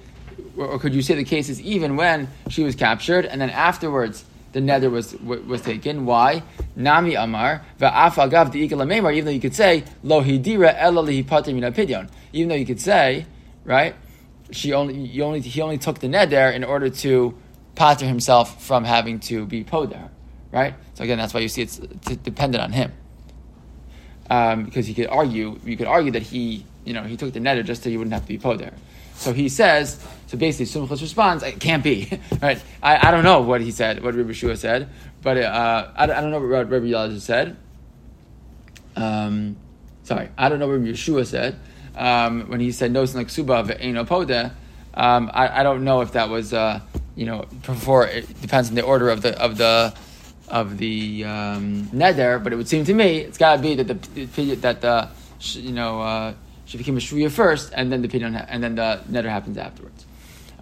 or 0.56 0.78
could 0.78 0.94
you 0.94 1.02
say 1.02 1.14
the 1.14 1.24
case 1.24 1.48
is 1.48 1.60
even 1.60 1.96
when 1.96 2.28
she 2.48 2.62
was 2.62 2.74
captured 2.74 3.24
and 3.26 3.40
then 3.40 3.50
afterwards 3.50 4.24
the 4.52 4.60
nether 4.60 4.90
was 4.90 5.14
was 5.20 5.62
taken? 5.62 6.04
Why? 6.04 6.42
Nami 6.76 7.14
Amar 7.14 7.64
va'af 7.80 8.52
the 8.52 8.58
Even 8.58 9.24
though 9.24 9.30
you 9.30 9.40
could 9.40 9.54
say 9.54 9.84
lo 10.02 10.22
hidira 10.22 10.74
ela 10.76 11.02
pidyon. 11.04 12.08
Even 12.32 12.48
though 12.48 12.54
you 12.54 12.66
could 12.66 12.80
say 12.80 13.26
right, 13.64 13.94
she 14.50 14.72
only 14.72 15.20
only 15.22 15.40
he 15.40 15.60
only 15.60 15.78
took 15.78 16.00
the 16.00 16.08
nether 16.08 16.50
in 16.50 16.64
order 16.64 16.90
to 16.90 17.34
pater 17.74 18.06
himself 18.06 18.62
from 18.62 18.84
having 18.84 19.18
to 19.20 19.46
be 19.46 19.64
poder. 19.64 20.10
Right. 20.50 20.74
So 20.94 21.04
again, 21.04 21.18
that's 21.18 21.32
why 21.32 21.40
you 21.40 21.48
see 21.48 21.62
it's, 21.62 21.78
it's 21.78 22.16
dependent 22.16 22.62
on 22.62 22.72
him. 22.72 22.92
Um, 24.28 24.64
because 24.64 24.86
he 24.86 24.94
could 24.94 25.08
argue, 25.08 25.58
you 25.64 25.76
could 25.76 25.86
argue 25.86 26.12
that 26.12 26.22
he, 26.22 26.64
you 26.84 26.92
know, 26.92 27.02
he 27.04 27.16
took 27.16 27.32
the 27.32 27.40
nether 27.40 27.62
just 27.62 27.82
so 27.82 27.90
he 27.90 27.96
wouldn't 27.96 28.12
have 28.12 28.22
to 28.22 28.28
be 28.28 28.38
poder. 28.38 28.72
So 29.14 29.32
he 29.32 29.48
says, 29.48 30.04
so 30.32 30.38
basically 30.38 30.64
Sumchus 30.64 31.02
responds, 31.02 31.42
it 31.42 31.60
can't 31.60 31.84
be. 31.84 32.18
right? 32.40 32.58
I, 32.82 33.08
I 33.08 33.10
don't 33.10 33.22
know 33.22 33.42
what 33.42 33.60
he 33.60 33.70
said, 33.70 34.02
what 34.02 34.14
Rabbi 34.14 34.32
Shua 34.32 34.56
said, 34.56 34.88
but 35.20 35.36
uh, 35.36 35.90
I, 35.94 36.04
I 36.04 36.06
don't 36.06 36.30
know 36.30 36.40
what 36.40 36.70
Rabbi 36.70 36.86
Elazar 36.86 37.20
said. 37.20 37.56
Um, 38.96 39.58
sorry, 40.04 40.30
I 40.38 40.48
don't 40.48 40.58
know 40.58 40.68
what 40.68 40.78
Rabbi 40.78 40.92
Yeshua 40.92 41.26
said 41.26 41.60
um, 41.94 42.48
when 42.48 42.60
he 42.60 42.72
said 42.72 42.92
no 42.92 43.02
like 43.02 43.28
suba. 43.28 43.60
Um, 44.94 45.30
I, 45.34 45.60
I 45.60 45.62
don't 45.62 45.84
know 45.84 46.00
if 46.00 46.12
that 46.12 46.30
was 46.30 46.54
uh, 46.54 46.80
you 47.14 47.26
know, 47.26 47.44
before 47.66 48.06
it 48.06 48.40
depends 48.40 48.70
on 48.70 48.74
the 48.74 48.84
order 48.84 49.10
of 49.10 49.20
the 49.20 49.38
of 49.38 49.58
the 49.58 49.92
of 50.48 50.78
the 50.78 51.26
um, 51.26 51.88
neder, 51.88 52.42
but 52.42 52.54
it 52.54 52.56
would 52.56 52.68
seem 52.68 52.86
to 52.86 52.94
me 52.94 53.18
it's 53.18 53.36
got 53.36 53.56
to 53.56 53.60
be 53.60 53.74
that 53.74 53.86
the 53.86 54.54
that 54.56 54.80
the 54.80 55.10
you 55.60 55.72
know 55.72 56.00
uh, 56.00 56.32
she 56.64 56.78
became 56.78 56.96
a 56.96 57.00
shvuya 57.00 57.30
first, 57.30 57.70
and 57.76 57.92
then 57.92 58.00
the 58.00 58.08
pidyon 58.08 58.46
and 58.48 58.64
then 58.64 58.76
the 58.76 59.02
neder 59.10 59.28
happens 59.28 59.58
afterwards. 59.58 60.06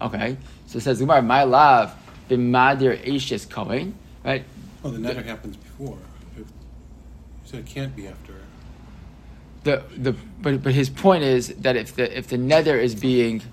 Okay, 0.01 0.37
so 0.67 0.77
it 0.77 0.81
says 0.81 0.99
Gemara, 0.99 1.21
my 1.21 1.43
love 1.43 1.93
b'madir 2.29 2.97
eishes 3.05 3.47
kohen, 3.49 3.93
right? 4.23 4.43
Oh, 4.83 4.89
the 4.89 4.97
netter 4.97 5.23
happens 5.23 5.57
before. 5.57 5.97
You 6.37 6.45
said 7.45 7.59
it 7.59 7.65
can't 7.67 7.95
be 7.95 8.07
after. 8.07 8.33
The 9.63 9.83
the 9.95 10.13
but 10.41 10.63
but 10.63 10.73
his 10.73 10.89
point 10.89 11.23
is 11.23 11.49
that 11.59 11.75
if 11.75 11.95
the 11.95 12.17
if 12.17 12.27
the 12.27 12.37
nether 12.37 12.77
is 12.79 12.95
being 12.95 13.43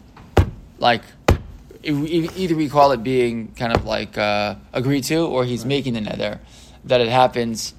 like 0.79 1.03
either 1.83 2.57
we 2.57 2.69
call 2.69 2.93
it 2.93 3.03
being 3.03 3.49
kind 3.57 3.73
of 3.77 3.85
like 3.85 4.17
uh, 4.19 4.55
agreed 4.73 5.05
to 5.05 5.27
or 5.27 5.45
he's 5.45 5.61
Right. 5.61 5.69
making 5.69 5.95
the 5.95 6.01
nether 6.01 6.41
that 6.85 7.01
it 7.01 7.09
happens 7.09 7.75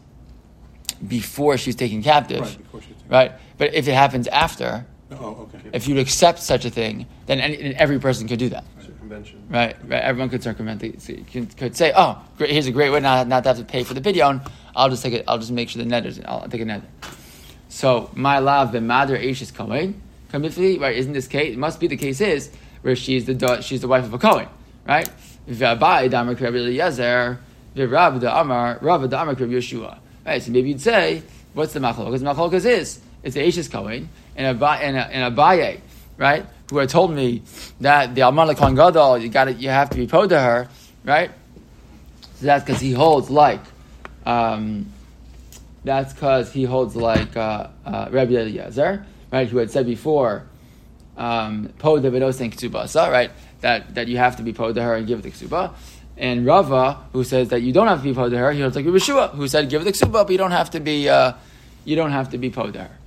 before 1.06 1.58
she's 1.58 1.76
taken 1.76 2.02
captive 2.04 2.42
Right, 2.42 2.58
before 2.58 2.82
she's 2.82 2.96
taken- 2.96 3.10
right 3.10 3.32
but 3.58 3.74
if 3.74 3.88
it 3.88 3.94
happens 3.94 4.28
after 4.28 4.86
Oh, 5.12 5.50
okay. 5.54 5.70
if 5.74 5.88
you'd 5.88 5.98
accept 5.98 6.40
such 6.40 6.66
a 6.66 6.70
thing 6.70 7.08
then 7.26 7.40
any, 7.40 7.76
every 7.76 8.00
person 8.00 8.28
could 8.28 8.40
do 8.40 8.50
that 8.50 8.64
Circumvention. 9.10 9.44
Right, 9.50 9.76
right. 9.88 10.04
Everyone 10.04 10.30
could 10.30 10.44
circumvent 10.44 10.82
the, 10.82 11.46
could 11.58 11.76
say, 11.76 11.92
"Oh, 11.96 12.22
great, 12.38 12.52
here's 12.52 12.68
a 12.68 12.72
great 12.72 12.92
way 12.92 13.00
not, 13.00 13.28
not 13.28 13.44
to 13.44 13.50
have 13.50 13.58
to 13.58 13.64
pay 13.64 13.84
for 13.84 13.96
the 13.96 14.02
pidyon. 14.02 14.48
I'll 14.76 14.90
just 14.90 15.02
take 15.02 15.14
it. 15.14 15.26
I'll 15.28 15.40
just 15.40 15.52
make 15.52 15.70
sure 15.70 15.82
the 15.82 15.90
net 15.90 16.06
is. 16.06 16.22
I'll 16.24 16.48
take 16.48 16.62
a 16.62 16.66
net." 16.66 16.84
So 17.70 18.12
my 18.14 18.40
love, 18.40 18.72
the 18.72 18.82
mother 18.82 19.18
Aish 19.18 19.42
is. 19.42 19.52
Kamifli, 19.52 20.80
right? 20.80 20.96
Isn't 20.96 21.14
this 21.14 21.28
case? 21.28 21.54
It 21.54 21.58
must 21.58 21.80
be 21.80 21.88
the 21.88 21.98
case 21.98 22.22
is 22.22 22.52
where 22.82 22.96
she's 22.96 23.26
the 23.26 23.62
she's 23.62 23.82
the 23.82 23.88
wife 23.88 24.06
of 24.06 24.14
a 24.14 24.20
Cohen, 24.20 24.48
right? 24.88 25.10
V'abai 25.50 26.10
damar 26.10 26.36
Rabbi 26.36 26.58
Eliezer, 26.58 27.40
the 27.74 28.40
Amar, 28.40 28.78
Rav 28.82 29.10
the 29.10 29.20
Amar 29.20 29.36
Yeshua. 29.36 29.98
Right. 30.26 30.42
So 30.44 30.52
maybe 30.52 30.70
you'd 30.70 30.82
say, 30.82 31.24
what's 31.54 31.74
the 31.74 31.80
machlokas? 31.80 32.20
Machlokas 32.20 32.66
is 32.66 33.00
it's 33.24 33.36
the 33.36 33.42
Aish 33.42 33.72
Kohen 33.72 34.10
and 34.36 34.62
a 34.62 34.68
and 34.68 34.98
and 34.98 35.36
Abaye, 35.36 35.82
right? 36.18 36.46
Who 36.70 36.78
had 36.78 36.90
told 36.90 37.12
me 37.12 37.44
that 37.82 38.16
the 38.16 38.22
Alman 38.22 38.56
Kohen 38.56 38.76
Gadol, 38.76 39.18
you 39.18 39.30
got 39.30 39.60
you 39.60 39.70
have 39.70 39.90
to 39.90 39.98
be 39.98 40.08
po 40.08 40.28
to 40.28 40.40
her, 40.40 40.70
right? 41.04 41.32
So 42.36 42.46
that's 42.46 42.64
because 42.64 42.82
he 42.82 42.92
holds 42.94 43.30
like. 43.30 43.62
Um, 44.26 44.94
that's 45.84 46.14
because 46.14 46.52
he 46.52 46.66
holds 46.66 46.96
like 46.96 47.36
uh, 47.38 47.68
uh, 47.86 48.10
Rabbi 48.12 48.34
Eliezer, 48.34 49.06
right? 49.32 49.48
Who 49.48 49.58
had 49.58 49.72
said 49.72 49.86
before, 49.86 50.46
um, 51.18 51.74
po 51.80 52.00
devedos 52.00 52.42
and 52.42 52.56
ksubasa, 52.56 53.10
right? 53.12 53.32
That 53.62 53.96
that 53.96 54.08
you 54.08 54.18
have 54.18 54.36
to 54.38 54.44
be 54.44 54.54
po 54.54 54.74
to 54.74 54.82
her 54.82 54.96
and 54.96 55.08
give 55.08 55.22
the 55.22 55.32
ksuba. 55.32 55.74
And 56.18 56.46
Rava, 56.46 57.00
who 57.14 57.24
says 57.24 57.48
that 57.50 57.62
you 57.62 57.72
don't 57.72 57.88
have 57.88 58.00
to 58.00 58.04
be 58.04 58.14
po 58.14 58.30
to 58.30 58.38
her, 58.38 58.52
he 58.52 58.62
holds 58.62 58.76
like 58.76 58.86
Yeshua, 58.86 59.32
who 59.32 59.48
said 59.48 59.70
give 59.70 59.84
the 59.84 59.92
ksuba, 59.92 60.12
but 60.12 60.30
you 60.30 60.38
don't 60.38 60.52
have 60.52 60.70
to 60.72 60.80
be 60.80 61.08
uh, 61.08 61.34
you 61.86 61.96
don't 61.96 62.12
have 62.12 62.30
to 62.32 62.38
be 62.38 62.50
po 62.50 62.70
to 62.72 62.80
her. 62.80 62.99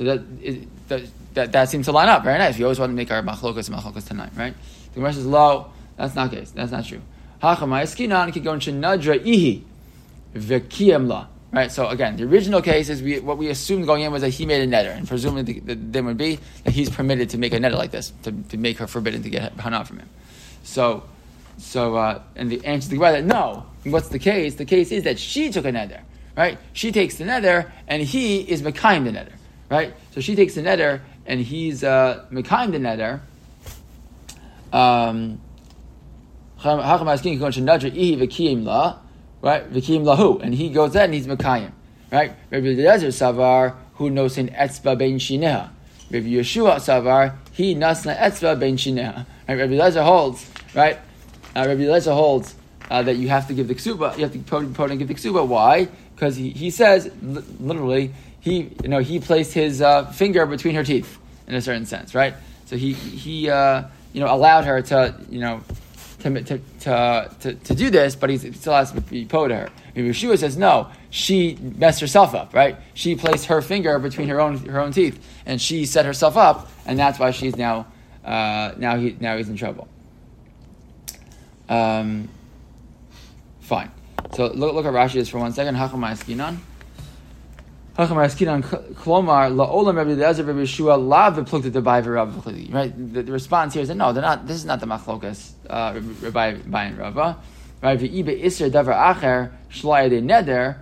So 0.00 0.04
that, 0.04 0.22
is, 0.40 0.64
that 0.88 1.02
that 1.34 1.52
that 1.52 1.68
seems 1.68 1.84
to 1.84 1.92
line 1.92 2.08
up 2.08 2.24
very 2.24 2.38
nice. 2.38 2.56
We 2.56 2.64
always 2.64 2.78
want 2.78 2.88
to 2.88 2.96
make 2.96 3.10
our 3.10 3.22
machlokas 3.22 3.68
and 3.68 3.76
machlokas 3.76 4.08
tonight, 4.08 4.30
right? 4.34 4.54
The 4.94 4.94
Gemara 4.94 5.12
says, 5.12 5.26
low. 5.26 5.66
that's 5.98 6.14
not 6.14 6.30
case. 6.30 6.52
That's 6.52 6.72
not 6.72 6.86
true." 6.86 7.02
Hachamay 7.42 7.82
skinan 7.82 8.32
kigon 8.32 8.60
shenadra 8.60 9.22
ihi 9.22 9.62
v'kiyem 10.34 11.06
la. 11.06 11.26
Right. 11.52 11.70
So 11.70 11.88
again, 11.88 12.16
the 12.16 12.24
original 12.24 12.62
case 12.62 12.88
is 12.88 13.02
we, 13.02 13.20
what 13.20 13.36
we 13.36 13.48
assumed 13.48 13.84
going 13.84 14.02
in 14.02 14.10
was 14.10 14.22
that 14.22 14.30
he 14.30 14.46
made 14.46 14.62
a 14.62 14.66
netter, 14.66 14.96
and 14.96 15.06
presumably 15.06 15.60
the, 15.60 15.74
the, 15.74 16.02
would 16.02 16.16
be 16.16 16.38
that 16.64 16.70
he's 16.70 16.88
permitted 16.88 17.28
to 17.30 17.38
make 17.38 17.52
a 17.52 17.58
netter 17.58 17.76
like 17.76 17.90
this 17.90 18.14
to, 18.22 18.32
to 18.32 18.56
make 18.56 18.78
her 18.78 18.86
forbidden 18.86 19.22
to 19.24 19.28
get 19.28 19.52
hana 19.60 19.84
from 19.84 19.98
him. 19.98 20.08
So, 20.62 21.02
so 21.58 21.96
uh, 21.96 22.22
and 22.36 22.50
the 22.50 22.64
answer 22.64 22.88
to 22.88 22.96
the 22.96 23.00
that 23.02 23.24
no. 23.24 23.66
What's 23.84 24.08
the 24.08 24.18
case? 24.18 24.54
The 24.54 24.64
case 24.64 24.92
is 24.92 25.04
that 25.04 25.18
she 25.18 25.50
took 25.50 25.66
a 25.66 25.72
nether, 25.72 26.00
right? 26.38 26.56
She 26.72 26.90
takes 26.90 27.16
the 27.16 27.26
nether, 27.26 27.70
and 27.86 28.02
he 28.02 28.40
is 28.40 28.62
mekayim 28.62 29.04
the 29.04 29.12
nether, 29.12 29.32
right? 29.70 29.94
So 30.12 30.20
she 30.20 30.36
takes 30.36 30.54
the 30.54 30.62
nether, 30.62 31.02
and 31.24 31.40
he's 31.40 31.82
uh, 31.82 32.26
the 32.30 32.78
nether. 32.78 33.22
Um, 34.72 35.40
right? 39.42 39.72
V'kiyim 39.72 40.04
lahu, 40.04 40.42
and 40.42 40.54
he 40.54 40.68
goes 40.70 40.92
there 40.92 41.04
and 41.04 41.14
he's 41.14 41.26
mekayim, 41.26 41.72
right? 42.12 42.34
Rabbi 42.50 42.66
Eliezer 42.66 43.08
savar 43.08 43.76
who 43.94 44.10
knows 44.10 44.38
in 44.38 44.48
etzba 44.48 44.96
bein 44.98 45.18
shineha. 45.18 45.70
Rabbi 46.10 46.26
Yeshua 46.26 46.76
savar 46.76 47.36
he 47.52 47.74
nasna 47.74 48.16
etzba 48.18 48.58
bein 48.58 48.76
shineha. 48.76 49.26
Right? 49.48 49.58
Rabbi 49.58 49.72
Eliezer 49.74 50.02
holds, 50.02 50.50
right? 50.74 50.98
Uh, 51.56 51.64
Rabbi 51.66 51.82
Eliezer 51.82 52.12
holds 52.12 52.54
uh, 52.90 53.02
that 53.02 53.16
you 53.16 53.28
have 53.28 53.46
to 53.48 53.54
give 53.54 53.68
the 53.68 53.74
ksuba, 53.74 54.16
you 54.16 54.24
have 54.24 54.32
to 54.32 54.38
put, 54.40 54.90
and 54.90 54.98
give 54.98 55.08
the 55.08 55.14
ksuba. 55.14 55.46
Why? 55.46 55.88
Because 56.14 56.36
he, 56.36 56.50
he 56.50 56.70
says 56.70 57.10
li- 57.22 57.42
literally 57.58 58.12
he 58.40 58.72
you 58.82 58.88
know 58.88 58.98
he 58.98 59.20
placed 59.20 59.52
his 59.52 59.80
uh, 59.82 60.06
finger 60.12 60.46
between 60.46 60.74
her 60.74 60.84
teeth 60.84 61.18
in 61.46 61.54
a 61.54 61.60
certain 61.60 61.86
sense, 61.86 62.14
right? 62.14 62.34
So 62.66 62.76
he 62.76 62.92
he 62.92 63.50
uh, 63.50 63.84
you 64.12 64.20
know 64.20 64.32
allowed 64.32 64.64
her 64.64 64.82
to 64.82 65.14
you 65.30 65.40
know 65.40 65.62
to, 66.20 66.42
to, 66.42 66.58
to, 66.80 67.30
to, 67.40 67.54
to 67.54 67.74
do 67.74 67.90
this, 67.90 68.14
but 68.14 68.30
he 68.30 68.38
still 68.38 68.74
has 68.74 68.92
to 68.92 69.00
be 69.00 69.24
po 69.24 69.48
to 69.48 69.56
her. 69.56 69.68
And 69.94 70.06
Yeshua 70.06 70.38
says 70.38 70.56
no, 70.56 70.88
she 71.10 71.56
messed 71.56 72.00
herself 72.00 72.34
up, 72.34 72.54
right? 72.54 72.76
She 72.94 73.16
placed 73.16 73.46
her 73.46 73.62
finger 73.62 73.98
between 73.98 74.28
her 74.28 74.40
own 74.40 74.58
her 74.66 74.80
own 74.80 74.92
teeth, 74.92 75.24
and 75.46 75.60
she 75.60 75.86
set 75.86 76.04
herself 76.06 76.36
up, 76.36 76.70
and 76.86 76.98
that's 76.98 77.18
why 77.18 77.30
she's 77.30 77.56
now 77.56 77.86
uh, 78.24 78.72
now 78.76 78.96
he 78.96 79.16
now 79.20 79.36
he's 79.36 79.48
in 79.48 79.56
trouble. 79.56 79.88
Um, 81.68 82.28
fine. 83.60 83.90
So 84.34 84.46
look, 84.46 84.74
look 84.74 84.86
at 84.86 84.92
Rashi 84.92 85.28
for 85.28 85.38
one 85.38 85.52
second. 85.52 85.76
Hachamai 85.76 86.16
Right. 92.72 93.12
The, 93.14 93.22
the 93.22 93.32
response 93.32 93.74
here 93.74 93.82
is 93.82 93.88
that 93.88 93.96
no, 93.96 94.12
they're 94.12 94.22
not. 94.22 94.46
This 94.46 94.56
is 94.56 94.64
not 94.64 94.80
the 94.80 94.86
machlokas. 94.86 95.52
Uh, 95.68 96.00
Rabbi 96.22 96.52
Rabbi 96.52 96.84
and 96.84 96.98
Rava. 96.98 97.36
Right. 97.82 97.98
Neder 97.98 99.50
neder. 99.72 100.76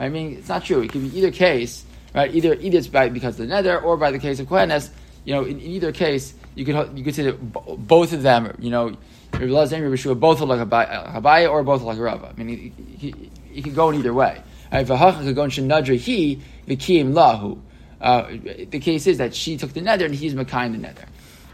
I 0.00 0.08
mean, 0.08 0.36
it's 0.36 0.48
not 0.48 0.64
true. 0.64 0.80
It 0.80 0.90
could 0.90 1.02
be 1.02 1.18
either 1.18 1.30
case, 1.30 1.84
right? 2.14 2.34
Either 2.34 2.54
either 2.54 2.78
it's 2.78 2.88
by 2.88 3.08
because 3.08 3.38
of 3.38 3.46
the 3.46 3.54
nether 3.54 3.80
or 3.80 3.96
by 3.96 4.10
the 4.10 4.18
case 4.18 4.40
of 4.40 4.48
kohenes. 4.48 4.90
You 5.24 5.34
know, 5.34 5.44
in, 5.44 5.60
in 5.60 5.70
either 5.70 5.92
case, 5.92 6.34
you 6.56 6.64
could 6.64 6.98
you 6.98 7.04
could 7.04 7.14
say 7.14 7.22
that 7.22 7.36
both 7.86 8.12
of 8.12 8.22
them. 8.22 8.56
You 8.58 8.70
know, 8.70 8.96
Rabbi 9.32 9.46
Elazar 9.46 9.72
and 9.72 9.84
Rabbi 9.84 9.96
Shua 9.96 10.14
both 10.14 10.40
look 10.40 10.48
like 10.48 10.68
Habaya 10.68 11.50
or 11.50 11.62
both 11.62 11.82
like 11.82 11.98
Rava. 11.98 12.34
I 12.36 12.42
mean, 12.42 12.72
he, 12.98 13.10
he, 13.10 13.30
he 13.50 13.62
could 13.62 13.74
go 13.74 13.90
in 13.90 13.96
either 13.96 14.14
way. 14.14 14.42
V'kiyim 16.68 17.12
lahu. 17.12 17.58
Uh, 18.00 18.26
the 18.68 18.80
case 18.80 19.06
is 19.06 19.18
that 19.18 19.34
she 19.34 19.56
took 19.56 19.72
the 19.72 19.80
nether 19.80 20.06
and 20.06 20.14
he's 20.14 20.34
Makai 20.34 20.70
the 20.72 20.78
nether. 20.78 21.04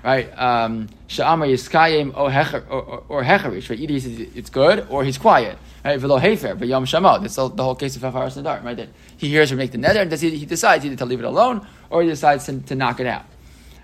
Right? 0.03 0.31
Um, 0.39 0.89
or, 1.09 2.31
Hecherish. 2.31 3.69
Right? 3.69 3.79
Either 3.79 3.93
he 3.93 4.01
says 4.01 4.21
it's 4.35 4.51
good 4.51 4.87
or 4.89 5.05
he's 5.05 5.19
quiet. 5.19 5.59
Right? 5.85 6.01
Yom. 6.01 6.85
That's 6.85 7.35
the, 7.37 7.49
the 7.49 7.65
whole 7.65 7.75
case 7.75 7.97
of 7.97 8.03
Hafaras 8.03 8.41
Nadar, 8.41 8.63
right? 8.65 8.77
That 8.77 8.89
he 9.17 9.29
hears 9.29 9.51
her 9.51 9.57
make 9.57 9.73
the 9.73 9.79
nether 9.79 10.01
and 10.01 10.11
does 10.11 10.21
he, 10.21 10.31
he 10.31 10.47
decides 10.47 10.85
either 10.85 10.97
to 10.97 11.05
leave 11.05 11.19
it 11.19 11.25
alone 11.25 11.67
or 11.91 12.03
he 12.03 12.09
decides 12.09 12.47
to, 12.47 12.61
to 12.61 12.75
knock 12.75 13.01
it 13.01 13.07
out. 13.07 13.25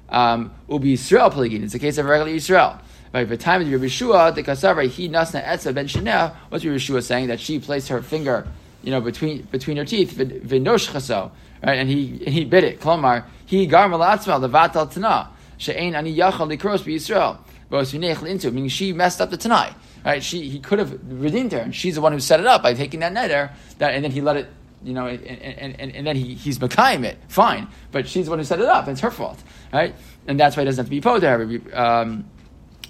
Um, 0.08 0.52
Ubi 0.68 0.94
Yisrael 0.94 1.32
Peligin. 1.32 1.64
It's 1.64 1.74
a 1.74 1.78
case 1.78 1.98
of 1.98 2.06
regular 2.06 2.30
Yisrael. 2.32 2.78
Right, 3.14 3.28
the 3.28 3.36
time 3.36 3.62
of 3.62 3.70
Rabbi 3.70 3.86
Shua, 3.86 4.32
the 4.32 4.42
Kasavra, 4.42 4.88
he 4.88 5.08
nasna 5.08 5.40
etza 5.44 5.72
ben 5.72 5.86
sheneh. 5.86 6.34
What's 6.48 6.64
Rabbi 6.64 6.78
Shua 6.78 7.00
saying? 7.00 7.28
That 7.28 7.38
she 7.38 7.60
placed 7.60 7.86
her 7.86 8.02
finger, 8.02 8.44
you 8.82 8.90
know, 8.90 9.00
between 9.00 9.42
between 9.52 9.76
her 9.76 9.84
teeth, 9.84 10.14
v'nosh 10.14 10.90
chaso, 10.90 11.30
right, 11.64 11.78
and 11.78 11.88
he 11.88 12.20
and 12.26 12.34
he 12.34 12.44
bit 12.44 12.64
it. 12.64 12.80
Klomar, 12.80 13.24
he 13.46 13.68
gar 13.68 13.88
malatzma 13.88 14.44
levatal 14.44 14.92
tana 14.92 15.30
she'ein 15.58 15.94
ani 15.94 16.12
yachal 16.12 16.52
likros 16.52 16.82
b'Yisrael. 16.82 18.26
into 18.26 18.50
meaning 18.50 18.68
she 18.68 18.92
messed 18.92 19.20
up 19.20 19.30
the 19.30 19.36
tanai. 19.36 19.72
Right, 20.04 20.20
she 20.20 20.48
he 20.48 20.58
could 20.58 20.80
have 20.80 20.98
redeemed 21.08 21.52
her, 21.52 21.60
and 21.60 21.72
she's 21.72 21.94
the 21.94 22.00
one 22.00 22.12
who 22.12 22.18
set 22.18 22.40
it 22.40 22.46
up 22.46 22.64
by 22.64 22.74
taking 22.74 22.98
that 22.98 23.12
nether. 23.12 23.52
That 23.78 23.94
and 23.94 24.02
then 24.02 24.10
he 24.10 24.22
let 24.22 24.38
it 24.38 24.48
you 24.82 24.92
know, 24.92 25.06
and, 25.06 25.24
and, 25.24 25.80
and, 25.80 25.94
and 25.94 26.06
then 26.06 26.14
he, 26.16 26.34
he's 26.34 26.58
Makayim 26.58 27.04
it, 27.04 27.16
fine. 27.28 27.68
But 27.90 28.06
she's 28.06 28.26
the 28.26 28.30
one 28.30 28.38
who 28.38 28.44
set 28.44 28.60
it 28.60 28.66
up, 28.66 28.86
it's 28.86 29.00
her 29.00 29.10
fault, 29.10 29.42
right? 29.72 29.94
And 30.26 30.38
that's 30.38 30.56
why 30.56 30.62
he 30.62 30.64
doesn't 30.66 30.82
have 30.82 30.86
to 30.86 30.90
be 30.90 31.00
po 31.00 31.18
to. 31.20 31.72
Um, 31.72 32.26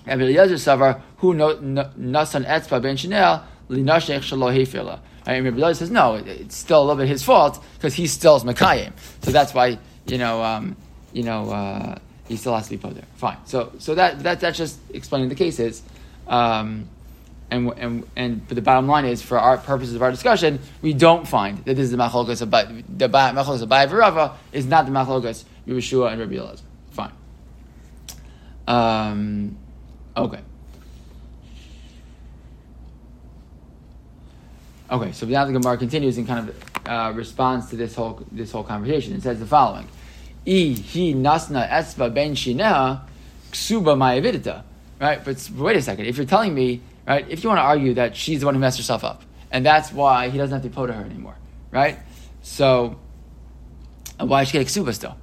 Rabbi 0.06 0.22
Eliezer 0.22 0.54
Savar, 0.54 1.00
who 1.18 1.34
nasan 1.34 2.46
etzba 2.46 2.82
ben 2.82 2.96
shinel, 2.96 3.42
linashech 3.68 4.20
shalo 4.20 4.54
hefila. 4.54 5.00
And 5.26 5.44
Rabbi 5.44 5.72
says, 5.72 5.90
no, 5.90 6.16
it's 6.16 6.56
still 6.56 6.80
a 6.80 6.84
little 6.84 6.96
bit 6.96 7.08
his 7.08 7.22
fault, 7.22 7.62
because 7.74 7.94
he 7.94 8.06
still 8.06 8.36
is 8.36 8.44
Makayim. 8.44 8.92
So 9.22 9.30
that's 9.30 9.54
why, 9.54 9.78
you 10.06 10.18
know, 10.18 10.42
um, 10.42 10.76
you 11.14 11.22
know, 11.22 11.50
uh, 11.50 11.98
he 12.28 12.36
still 12.36 12.54
has 12.54 12.64
to 12.64 12.70
be 12.72 12.76
po 12.76 12.90
there. 12.90 13.04
Fine. 13.16 13.38
So, 13.46 13.72
so 13.78 13.94
that, 13.94 14.22
that, 14.22 14.40
that's 14.40 14.58
just 14.58 14.78
explaining 14.92 15.30
the 15.30 15.34
cases. 15.34 15.82
Um, 16.26 16.88
and, 17.50 17.72
and, 17.76 18.06
and 18.16 18.46
but 18.46 18.54
the 18.56 18.62
bottom 18.62 18.86
line 18.86 19.06
is, 19.06 19.22
for 19.22 19.38
our 19.38 19.56
purposes 19.56 19.94
of 19.94 20.02
our 20.02 20.10
discussion, 20.10 20.58
we 20.82 20.92
don't 20.92 21.26
find 21.26 21.58
that 21.64 21.74
this 21.74 21.84
is 21.84 21.90
the 21.90 21.96
machlokas 21.96 22.42
of 22.42 22.50
the 22.50 23.08
machlokas 23.08 23.62
of 23.62 23.92
Rava 23.92 24.36
is 24.52 24.66
not 24.66 24.86
the 24.86 24.92
machlokas 24.92 25.44
Rabbi 25.66 25.80
Shua 25.80 26.08
and 26.08 26.20
Rabbi 26.20 26.34
Elazar. 26.34 26.62
Fine. 26.90 27.12
Um, 28.66 29.56
okay. 30.16 30.40
Okay, 34.90 35.12
so 35.12 35.26
now 35.26 35.44
the 35.44 35.52
Gemara 35.52 35.78
continues 35.78 36.18
and 36.18 36.26
kind 36.26 36.48
of 36.48 36.56
uh, 36.86 37.12
responds 37.14 37.70
to 37.70 37.76
this 37.76 37.94
whole 37.94 38.22
this 38.30 38.52
whole 38.52 38.62
conversation. 38.62 39.14
It 39.14 39.22
says 39.22 39.40
the 39.40 39.46
following: 39.46 39.88
"I 40.46 40.50
he 40.50 41.14
nasna 41.14 41.68
esva 41.68 42.12
ben 42.12 42.34
shineha 42.34 43.00
ksuba 43.50 43.96
mayavidita." 43.96 44.62
Right, 45.00 45.24
but 45.24 45.50
wait 45.56 45.76
a 45.76 45.82
second. 45.82 46.06
If 46.06 46.16
you're 46.16 46.26
telling 46.26 46.54
me, 46.54 46.80
right, 47.08 47.28
if 47.28 47.42
you 47.42 47.48
want 47.48 47.58
to 47.58 47.62
argue 47.62 47.94
that 47.94 48.14
she's 48.14 48.40
the 48.40 48.46
one 48.46 48.54
who 48.54 48.60
messed 48.60 48.78
herself 48.78 49.02
up, 49.02 49.22
and 49.50 49.64
that's 49.64 49.92
why 49.92 50.28
he 50.28 50.38
doesn't 50.38 50.62
have 50.62 50.70
to 50.70 50.86
to 50.86 50.92
her 50.92 51.04
anymore, 51.04 51.36
right? 51.70 51.98
So, 52.42 53.00
why 54.18 54.42
is 54.42 54.48
she 54.48 54.58
get 54.58 54.66
ksuba 54.66 54.94
still, 54.94 55.16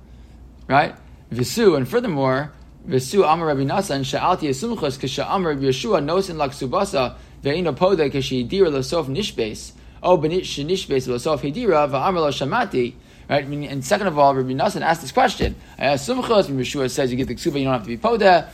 right? 0.68 0.96
Visu, 1.30 1.76
and 1.76 1.88
furthermore, 1.88 2.52
Visu 2.86 3.24
Amar 3.24 3.48
Rabbi 3.48 3.64
Nasan 3.64 4.04
Sha'alti 4.04 4.48
Yisumchos 4.48 4.98
Kisha 4.98 5.26
Amar 5.30 5.56
Yeshua 5.56 6.04
Nosin 6.04 6.36
Laksubasa 6.36 7.16
Ve'ino 7.44 7.76
Poda 7.76 8.12
Kishi 8.12 8.48
Dira 8.48 8.70
Losof 8.70 9.06
Nishbes 9.06 9.74
O 10.02 10.14
oh, 10.14 10.18
Benish 10.18 10.66
Nishbes 10.66 11.08
Losof 11.08 11.42
Hidira 11.42 11.90
Va'amar 11.90 12.16
Lo 12.16 12.30
Shamati 12.30 12.94
Right, 13.32 13.46
and 13.46 13.86
second 13.86 14.08
of 14.08 14.20
all, 14.20 14.36
Rabbi 14.36 14.52
Nasan 14.52 14.82
asked 14.82 15.00
this 15.00 15.14
question. 15.14 15.56
Sumchos, 15.80 16.50
Rabbi 16.50 16.62
Yeshua 16.64 16.92
says 16.92 17.12
you 17.12 17.18
get 17.18 17.30
the 17.30 17.36
ksuba, 17.36 17.60
you 17.60 17.64
don't 17.64 17.72
have 17.72 17.84
to 17.84 17.88
be 17.88 17.98
poda. 17.98 18.50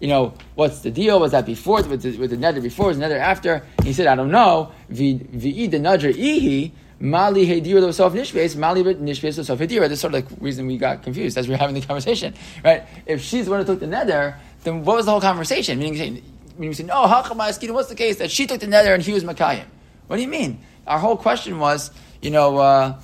You 0.00 0.08
know, 0.08 0.32
what's 0.54 0.80
the 0.80 0.90
deal? 0.90 1.20
Was 1.20 1.32
that 1.32 1.44
before, 1.44 1.82
with 1.82 2.00
the, 2.00 2.16
with 2.16 2.30
the 2.30 2.38
nether 2.38 2.62
before, 2.62 2.86
was 2.86 2.96
the 2.96 3.02
nether 3.02 3.18
after? 3.18 3.62
He 3.82 3.92
said, 3.92 4.06
I 4.06 4.14
don't 4.14 4.30
know. 4.30 4.72
V'i 4.90 5.70
the 5.70 5.78
nadr 5.78 6.14
ihi, 6.14 6.72
Mali 7.02 7.44
Hedira 7.44 7.80
Losof 7.80 8.12
Nishbes, 8.12 8.56
Mali 8.56 8.84
Nishbes 8.84 9.36
Losof 9.36 9.58
Hedira. 9.58 9.88
This 9.88 9.94
is 9.94 10.00
sort 10.00 10.14
of 10.14 10.30
like 10.30 10.40
reason 10.40 10.68
we 10.68 10.78
got 10.78 11.02
confused 11.02 11.36
as 11.36 11.48
we 11.48 11.54
were 11.54 11.58
having 11.58 11.74
the 11.74 11.80
conversation, 11.80 12.32
right? 12.64 12.84
If 13.06 13.20
she's 13.20 13.46
the 13.46 13.50
one 13.50 13.60
who 13.60 13.66
took 13.66 13.80
the 13.80 13.88
nether, 13.88 14.36
then 14.62 14.84
what 14.84 14.96
was 14.96 15.06
the 15.06 15.10
whole 15.10 15.20
conversation? 15.20 15.80
Meaning, 15.80 16.22
meaning 16.56 16.68
we 16.68 16.74
say, 16.74 16.84
no, 16.84 17.04
Hachamaskina, 17.06 17.74
what's 17.74 17.88
the 17.88 17.96
case 17.96 18.18
that 18.18 18.30
she 18.30 18.46
took 18.46 18.60
the 18.60 18.68
nether 18.68 18.94
and 18.94 19.02
he 19.02 19.12
was 19.12 19.24
Makayim? 19.24 19.64
What 20.06 20.16
do 20.16 20.22
you 20.22 20.28
mean? 20.28 20.60
Our 20.86 21.00
whole 21.00 21.16
question 21.16 21.58
was, 21.58 21.90
you 22.20 22.30
know, 22.30 22.58
uh, 22.58 23.00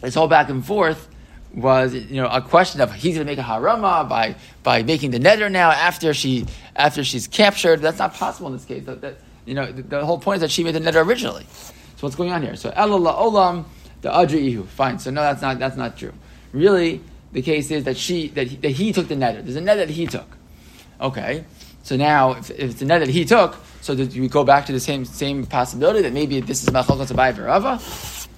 this 0.00 0.16
whole 0.16 0.26
back 0.26 0.48
and 0.48 0.66
forth 0.66 1.08
was 1.54 1.94
you 1.94 2.20
know 2.20 2.28
a 2.28 2.42
question 2.42 2.82
of 2.82 2.92
he's 2.92 3.14
going 3.14 3.26
to 3.26 3.32
make 3.32 3.38
a 3.38 3.42
harama 3.42 4.06
by 4.06 4.36
by 4.62 4.82
making 4.82 5.10
the 5.10 5.18
nether 5.18 5.48
now 5.48 5.70
after 5.70 6.12
she 6.12 6.44
after 6.74 7.02
she's 7.02 7.26
captured. 7.26 7.80
That's 7.80 7.98
not 7.98 8.14
possible 8.14 8.48
in 8.48 8.52
this 8.52 8.64
case. 8.66 8.84
That, 8.84 9.00
that, 9.00 9.16
you 9.46 9.54
know 9.54 9.72
the, 9.72 9.82
the, 9.82 10.04
whole 10.04 10.18
point 10.18 10.36
is 10.36 10.40
that 10.42 10.50
she 10.50 10.64
made 10.64 10.74
the 10.74 10.80
nether 10.80 11.00
originally. 11.00 11.46
So 11.96 12.06
what's 12.06 12.16
going 12.16 12.30
on 12.30 12.42
here? 12.42 12.56
So 12.56 12.70
Elala 12.70 13.16
Olam, 13.18 13.64
the 14.02 14.10
Adri 14.10 14.48
Ihu. 14.48 14.64
Fine. 14.64 14.98
So 14.98 15.10
no, 15.10 15.22
that's 15.22 15.42
not 15.42 15.58
that's 15.58 15.76
not 15.76 15.96
true. 15.96 16.12
Really, 16.52 17.00
the 17.32 17.42
case 17.42 17.70
is 17.70 17.84
that 17.84 17.96
she 17.96 18.28
that 18.28 18.46
he, 18.48 18.56
that 18.56 18.70
he 18.70 18.92
took 18.92 19.08
the 19.08 19.16
nether. 19.16 19.42
There's 19.42 19.56
a 19.56 19.60
nether 19.60 19.86
that 19.86 19.92
he 19.92 20.06
took. 20.06 20.36
Okay. 21.00 21.44
So 21.82 21.96
now, 21.96 22.32
if, 22.32 22.50
if 22.50 22.70
it's 22.70 22.80
the 22.80 22.84
nether 22.84 23.06
that 23.06 23.12
he 23.12 23.24
took, 23.24 23.56
so 23.80 23.94
that 23.94 24.12
we 24.12 24.28
go 24.28 24.44
back 24.44 24.66
to 24.66 24.72
the 24.72 24.80
same 24.80 25.04
same 25.04 25.46
possibility 25.46 26.02
that 26.02 26.12
maybe 26.12 26.40
this 26.40 26.62
is 26.62 26.68
Machalkas 26.70 27.12
Abai 27.12 27.32
Verava, 27.32 27.78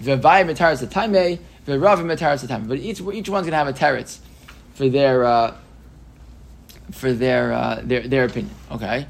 V'Abai 0.02 0.44
Mataras 0.44 0.86
Taime, 0.86 1.38
V'Rav 1.66 1.98
Mataras 2.04 2.46
Taime. 2.46 2.68
But 2.68 2.78
each 2.78 3.00
each 3.00 3.28
one's 3.28 3.46
to 3.46 3.54
have 3.54 3.66
a 3.66 3.72
teretz 3.72 4.18
for 4.74 4.88
their 4.88 5.24
uh, 5.24 5.54
for 6.92 7.12
their 7.12 7.52
uh, 7.52 7.80
their 7.82 8.06
their 8.06 8.24
opinion. 8.24 8.54
Okay. 8.70 9.06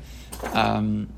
Um, 0.55 1.09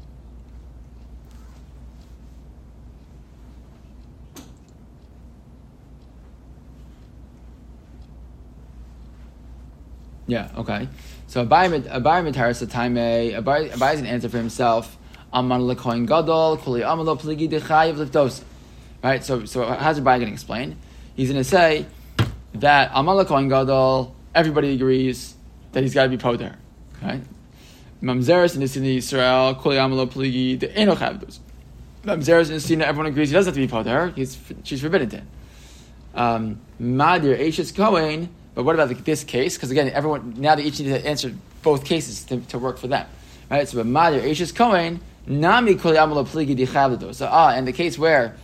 Yeah, 10.30 10.48
okay. 10.58 10.86
So 11.26 11.44
Abai 11.44 11.68
Mitaris 11.68 12.64
Taime, 12.64 13.34
Abai 13.42 13.94
is 13.94 14.00
an 14.00 14.06
answer 14.06 14.28
for 14.28 14.36
himself. 14.36 14.96
Aman 15.32 15.62
Lekoin 15.62 16.06
Gadol, 16.06 16.56
Kuli 16.58 16.82
Amalo 16.82 17.20
Pligi 17.20 17.50
Dechayev 17.50 17.96
Liftos. 17.96 18.42
Right? 19.02 19.24
So 19.24 19.44
so 19.44 19.66
how's 19.66 19.98
Abai 19.98 20.18
going 20.18 20.26
to 20.26 20.32
explain? 20.32 20.76
He's 21.16 21.30
going 21.30 21.42
to 21.42 21.48
say 21.48 21.86
that 22.54 22.92
Aman 22.92 23.16
Lekoin 23.16 23.48
Gadol, 23.48 24.14
everybody 24.32 24.72
agrees 24.72 25.34
that 25.72 25.82
he's 25.82 25.94
got 25.94 26.04
to 26.04 26.08
be 26.08 26.16
poder. 26.16 26.54
Right? 27.02 27.22
Mamzeres 28.00 28.54
and 28.54 28.62
Nisini 28.62 28.98
Israel, 28.98 29.56
Kuli 29.56 29.76
Amalo 29.76 30.06
Pligi 30.08 30.60
the 30.60 30.68
Enochavdos. 30.68 31.40
Mamzeres 32.04 32.50
and 32.50 32.60
Nisina, 32.60 32.82
everyone 32.82 33.06
agrees 33.06 33.30
he 33.30 33.34
doesn't 33.34 33.52
have 33.52 33.60
to 33.60 33.66
be 33.66 33.68
poder. 33.68 34.12
He's 34.14 34.38
she's 34.62 34.80
forbidden 34.80 35.08
to. 35.08 35.22
Um, 36.14 36.60
Madir 36.80 37.48
Ashes 37.48 37.72
Kohen. 37.72 38.28
But 38.60 38.66
what 38.66 38.74
about 38.74 39.04
this 39.06 39.24
case? 39.24 39.56
Because 39.56 39.70
again, 39.70 39.88
everyone 39.88 40.34
now 40.36 40.54
they 40.54 40.64
each 40.64 40.80
need 40.80 40.90
to 40.90 41.06
answer 41.06 41.32
both 41.62 41.82
cases 41.82 42.24
to, 42.24 42.40
to 42.40 42.58
work 42.58 42.76
for 42.76 42.88
them, 42.88 43.06
right? 43.50 43.66
So, 43.66 43.82
Madir 43.82 44.30
Ashes 44.30 44.52
Kohen 44.52 45.00
Nami 45.26 45.76
Kol 45.76 45.94
Pligi. 45.94 47.14
So, 47.14 47.26
ah, 47.32 47.56
in 47.56 47.64
the 47.64 47.72
case 47.72 47.98
where 47.98 48.36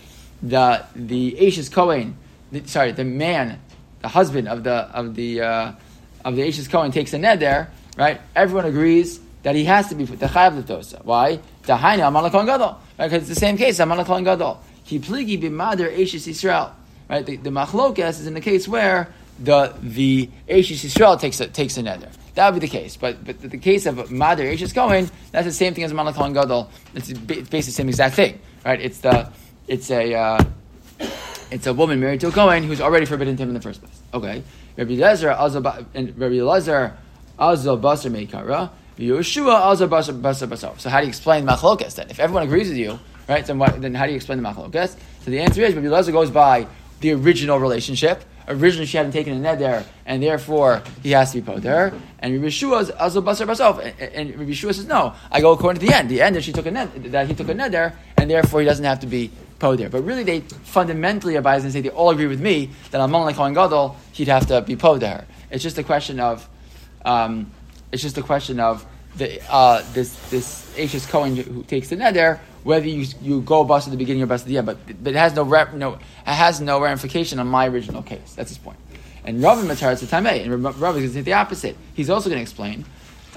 the 0.42 0.86
the 0.94 1.46
Ashes 1.46 1.68
Kohen, 1.68 2.16
the, 2.50 2.66
sorry, 2.66 2.92
the 2.92 3.04
man, 3.04 3.60
the 4.00 4.08
husband 4.08 4.48
of 4.48 4.64
the 4.64 4.88
of 4.94 5.14
the 5.16 5.42
uh, 5.42 5.72
of 6.24 6.34
the 6.34 6.48
Ashes 6.48 6.66
Kohen 6.66 6.92
takes 6.92 7.12
a 7.12 7.18
ned 7.18 7.38
there, 7.40 7.70
right? 7.98 8.18
Everyone 8.34 8.64
agrees 8.64 9.20
that 9.42 9.54
he 9.54 9.64
has 9.64 9.90
to 9.90 9.94
be 9.94 10.04
the 10.06 10.28
Chayav 10.28 10.62
Litosa. 10.62 11.04
Why? 11.04 11.40
The 11.64 11.76
Haina 11.76 12.10
Amala 12.10 12.30
Kohen 12.30 12.46
Gadol, 12.46 12.80
right? 12.98 13.10
Because 13.10 13.28
it's 13.28 13.28
the 13.28 13.34
same 13.34 13.58
case. 13.58 13.80
Amala 13.80 14.06
Kohen 14.06 14.24
Gadol. 14.24 14.62
He 14.82 14.98
Pligi 14.98 15.38
Bimadir 15.38 15.92
Ashes 15.92 16.26
Israel, 16.26 16.74
right? 17.06 17.26
The, 17.26 17.36
the 17.36 17.50
Machlokas 17.50 18.18
is 18.18 18.26
in 18.26 18.32
the 18.32 18.40
case 18.40 18.66
where 18.66 19.12
the 19.38 19.74
the 19.82 20.30
Ashes 20.48 20.82
Yisrael 20.82 21.20
takes 21.20 21.40
a, 21.40 21.48
takes 21.48 21.76
a 21.76 21.82
nether. 21.82 22.08
That 22.34 22.52
would 22.52 22.60
be 22.60 22.66
the 22.66 22.72
case. 22.72 22.96
But 22.96 23.24
but 23.24 23.40
the 23.40 23.58
case 23.58 23.86
of 23.86 24.10
Mother 24.10 24.46
Ashes 24.46 24.72
Cohen, 24.72 25.10
that's 25.32 25.46
the 25.46 25.52
same 25.52 25.74
thing 25.74 25.84
as 25.84 25.92
Kohen 25.92 26.32
Gadol. 26.32 26.70
It's 26.94 27.12
basically 27.12 27.60
the 27.60 27.62
same 27.62 27.88
exact 27.88 28.14
thing, 28.14 28.40
right? 28.64 28.80
It's 28.80 28.98
the 28.98 29.30
it's 29.68 29.90
a 29.90 30.14
uh, 30.14 30.44
it's 31.50 31.66
a 31.66 31.74
woman 31.74 32.00
married 32.00 32.20
to 32.20 32.28
a 32.28 32.32
Cohen 32.32 32.62
who's 32.62 32.80
already 32.80 33.06
forbidden 33.06 33.36
to 33.36 33.42
him 33.42 33.50
in 33.50 33.54
the 33.54 33.60
first 33.60 33.80
place. 33.80 34.00
Okay, 34.12 34.42
Rabbi 34.76 34.92
Lezer 34.92 35.86
and 35.94 36.18
Rabbi 36.18 36.34
Lezer 36.34 36.96
Azal 37.38 37.80
Meikara. 37.80 38.70
Yeshua 38.98 39.60
Azal 39.60 39.88
Basar 39.88 40.18
Basar 40.20 40.48
Basar. 40.48 40.80
So 40.80 40.88
how 40.88 41.00
do 41.00 41.04
you 41.04 41.10
explain 41.10 41.46
machlokas 41.46 41.96
then? 41.96 42.08
If 42.08 42.18
everyone 42.18 42.44
agrees 42.44 42.68
with 42.68 42.78
you, 42.78 42.98
right? 43.28 43.44
Then 43.44 43.58
what, 43.58 43.80
then 43.82 43.94
how 43.94 44.06
do 44.06 44.12
you 44.12 44.16
explain 44.16 44.42
the 44.42 44.48
machlokas? 44.48 44.96
So 45.22 45.30
the 45.30 45.40
answer 45.40 45.62
is 45.62 45.74
Rabbi 45.74 45.88
Lezer 45.88 46.12
goes 46.12 46.30
by 46.30 46.66
the 47.00 47.12
original 47.12 47.58
relationship 47.58 48.24
originally 48.48 48.86
she 48.86 48.96
hadn't 48.96 49.12
taken 49.12 49.32
a 49.34 49.38
ned 49.38 49.58
there, 49.58 49.84
and 50.04 50.22
therefore 50.22 50.82
he 51.02 51.10
has 51.12 51.32
to 51.32 51.40
be 51.40 51.46
put 51.52 51.62
there. 51.62 51.92
And 52.18 52.34
Rabbi 52.34 52.48
Shua 52.48 52.78
is 52.78 52.90
also 52.90 53.20
basar 53.22 53.46
basar. 53.46 53.94
And 54.14 54.38
Rabbi 54.38 54.52
Shua 54.52 54.72
says, 54.72 54.86
no, 54.86 55.14
I 55.30 55.40
go 55.40 55.52
according 55.52 55.80
to 55.80 55.86
the 55.86 55.94
end. 55.94 56.08
The 56.08 56.22
end 56.22 56.36
that 56.36 56.44
she 56.44 56.52
took 56.52 56.66
a 56.66 56.70
ned, 56.70 57.12
that 57.12 57.28
he 57.28 57.34
took 57.34 57.48
a 57.48 57.54
ned 57.54 57.72
there, 57.72 57.98
and 58.16 58.30
therefore 58.30 58.60
he 58.60 58.66
doesn't 58.66 58.84
have 58.84 59.00
to 59.00 59.06
be 59.06 59.30
po 59.58 59.76
there. 59.76 59.88
But 59.88 60.02
really, 60.02 60.22
they 60.22 60.40
fundamentally 60.40 61.34
Abai 61.34 61.62
and 61.62 61.72
say 61.72 61.80
they 61.80 61.90
all 61.90 62.10
agree 62.10 62.26
with 62.26 62.40
me 62.40 62.70
that 62.90 63.00
Amon 63.00 63.22
like 63.22 63.36
Kohen 63.36 63.54
Gadol, 63.54 63.96
he'd 64.12 64.28
have 64.28 64.46
to 64.46 64.62
be 64.62 64.76
po 64.76 64.98
there. 64.98 65.26
It's 65.50 65.62
just 65.62 65.78
a 65.78 65.82
question 65.82 66.20
of, 66.20 66.48
um, 67.04 67.50
it's 67.92 68.02
just 68.02 68.18
a 68.18 68.22
question 68.22 68.60
of 68.60 68.84
the 69.16 69.40
uh, 69.52 69.82
this 69.92 70.14
this 70.30 70.78
Ashes 70.78 71.06
Cohen 71.06 71.36
who 71.36 71.62
takes 71.64 71.88
the 71.88 71.96
ned 71.96 72.14
there 72.14 72.40
whether 72.66 72.88
you, 72.88 73.06
you 73.22 73.40
go 73.42 73.62
bust 73.62 73.86
at 73.86 73.92
the 73.92 73.96
beginning 73.96 74.24
or 74.24 74.26
bust 74.26 74.42
at 74.42 74.48
the 74.48 74.58
end, 74.58 74.66
but, 74.66 74.76
but 75.02 75.14
it 75.14 75.16
has 75.16 75.34
no, 75.34 75.44
rep, 75.44 75.72
no 75.72 75.94
it 75.94 76.00
has 76.24 76.60
no 76.60 76.82
ramification 76.82 77.38
on 77.38 77.46
my 77.46 77.68
original 77.68 78.02
case. 78.02 78.34
That's 78.34 78.48
his 78.50 78.58
point. 78.58 78.76
And 79.24 79.40
Rav 79.40 79.58
Matar 79.58 79.92
is 79.92 80.00
the 80.00 80.06
Tameh, 80.06 80.42
and 80.42 80.64
Rav 80.64 80.74
is 80.74 80.80
going 80.80 81.02
to 81.02 81.08
say 81.10 81.20
the 81.20 81.32
opposite. 81.32 81.76
He's 81.94 82.10
also 82.10 82.28
going 82.28 82.38
to 82.38 82.42
explain 82.42 82.84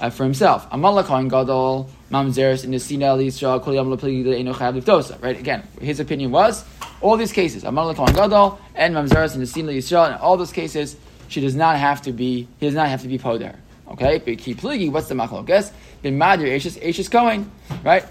uh, 0.00 0.10
for 0.10 0.24
himself. 0.24 0.68
Amala 0.70 1.04
Kohen 1.04 1.28
Gadol, 1.28 1.88
Mamzeres, 2.10 2.64
in 2.64 2.72
the 2.72 2.80
Sina 2.80 3.06
Yisrael, 3.06 3.62
Kol 3.62 3.74
Yam 3.74 3.86
Liftosa. 3.86 5.22
Right? 5.22 5.38
Again, 5.38 5.62
his 5.80 6.00
opinion 6.00 6.32
was 6.32 6.64
all 7.00 7.16
these 7.16 7.32
cases, 7.32 7.62
Amala 7.62 7.94
Kohen 7.94 8.14
Gadol 8.14 8.58
and 8.74 8.96
Mamzeres 8.96 9.34
in 9.34 9.40
the 9.40 9.72
Yisrael, 9.72 10.08
in 10.08 10.14
all 10.14 10.36
those 10.36 10.52
cases, 10.52 10.96
she 11.28 11.40
does 11.40 11.54
not 11.54 11.76
have 11.76 12.02
to 12.02 12.12
be, 12.12 12.48
he 12.58 12.66
does 12.66 12.74
not 12.74 12.88
have 12.88 13.02
to 13.02 13.08
be 13.08 13.18
poder. 13.18 13.54
Okay? 13.90 14.18
But 14.18 14.38
keep 14.38 14.60
pligi, 14.60 14.90
what's 14.90 15.08
the 15.08 15.14
machlokes? 15.14 15.72
Bin 16.02 16.18
Madir, 16.18 16.54
Ashes, 16.54 16.78
Ashes 16.78 17.08
Kohen, 17.08 17.50
right? 17.84 18.04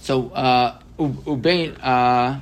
So 0.00 0.30
uh, 0.30 0.78
ubein 0.98 1.76
uh, 1.82 2.40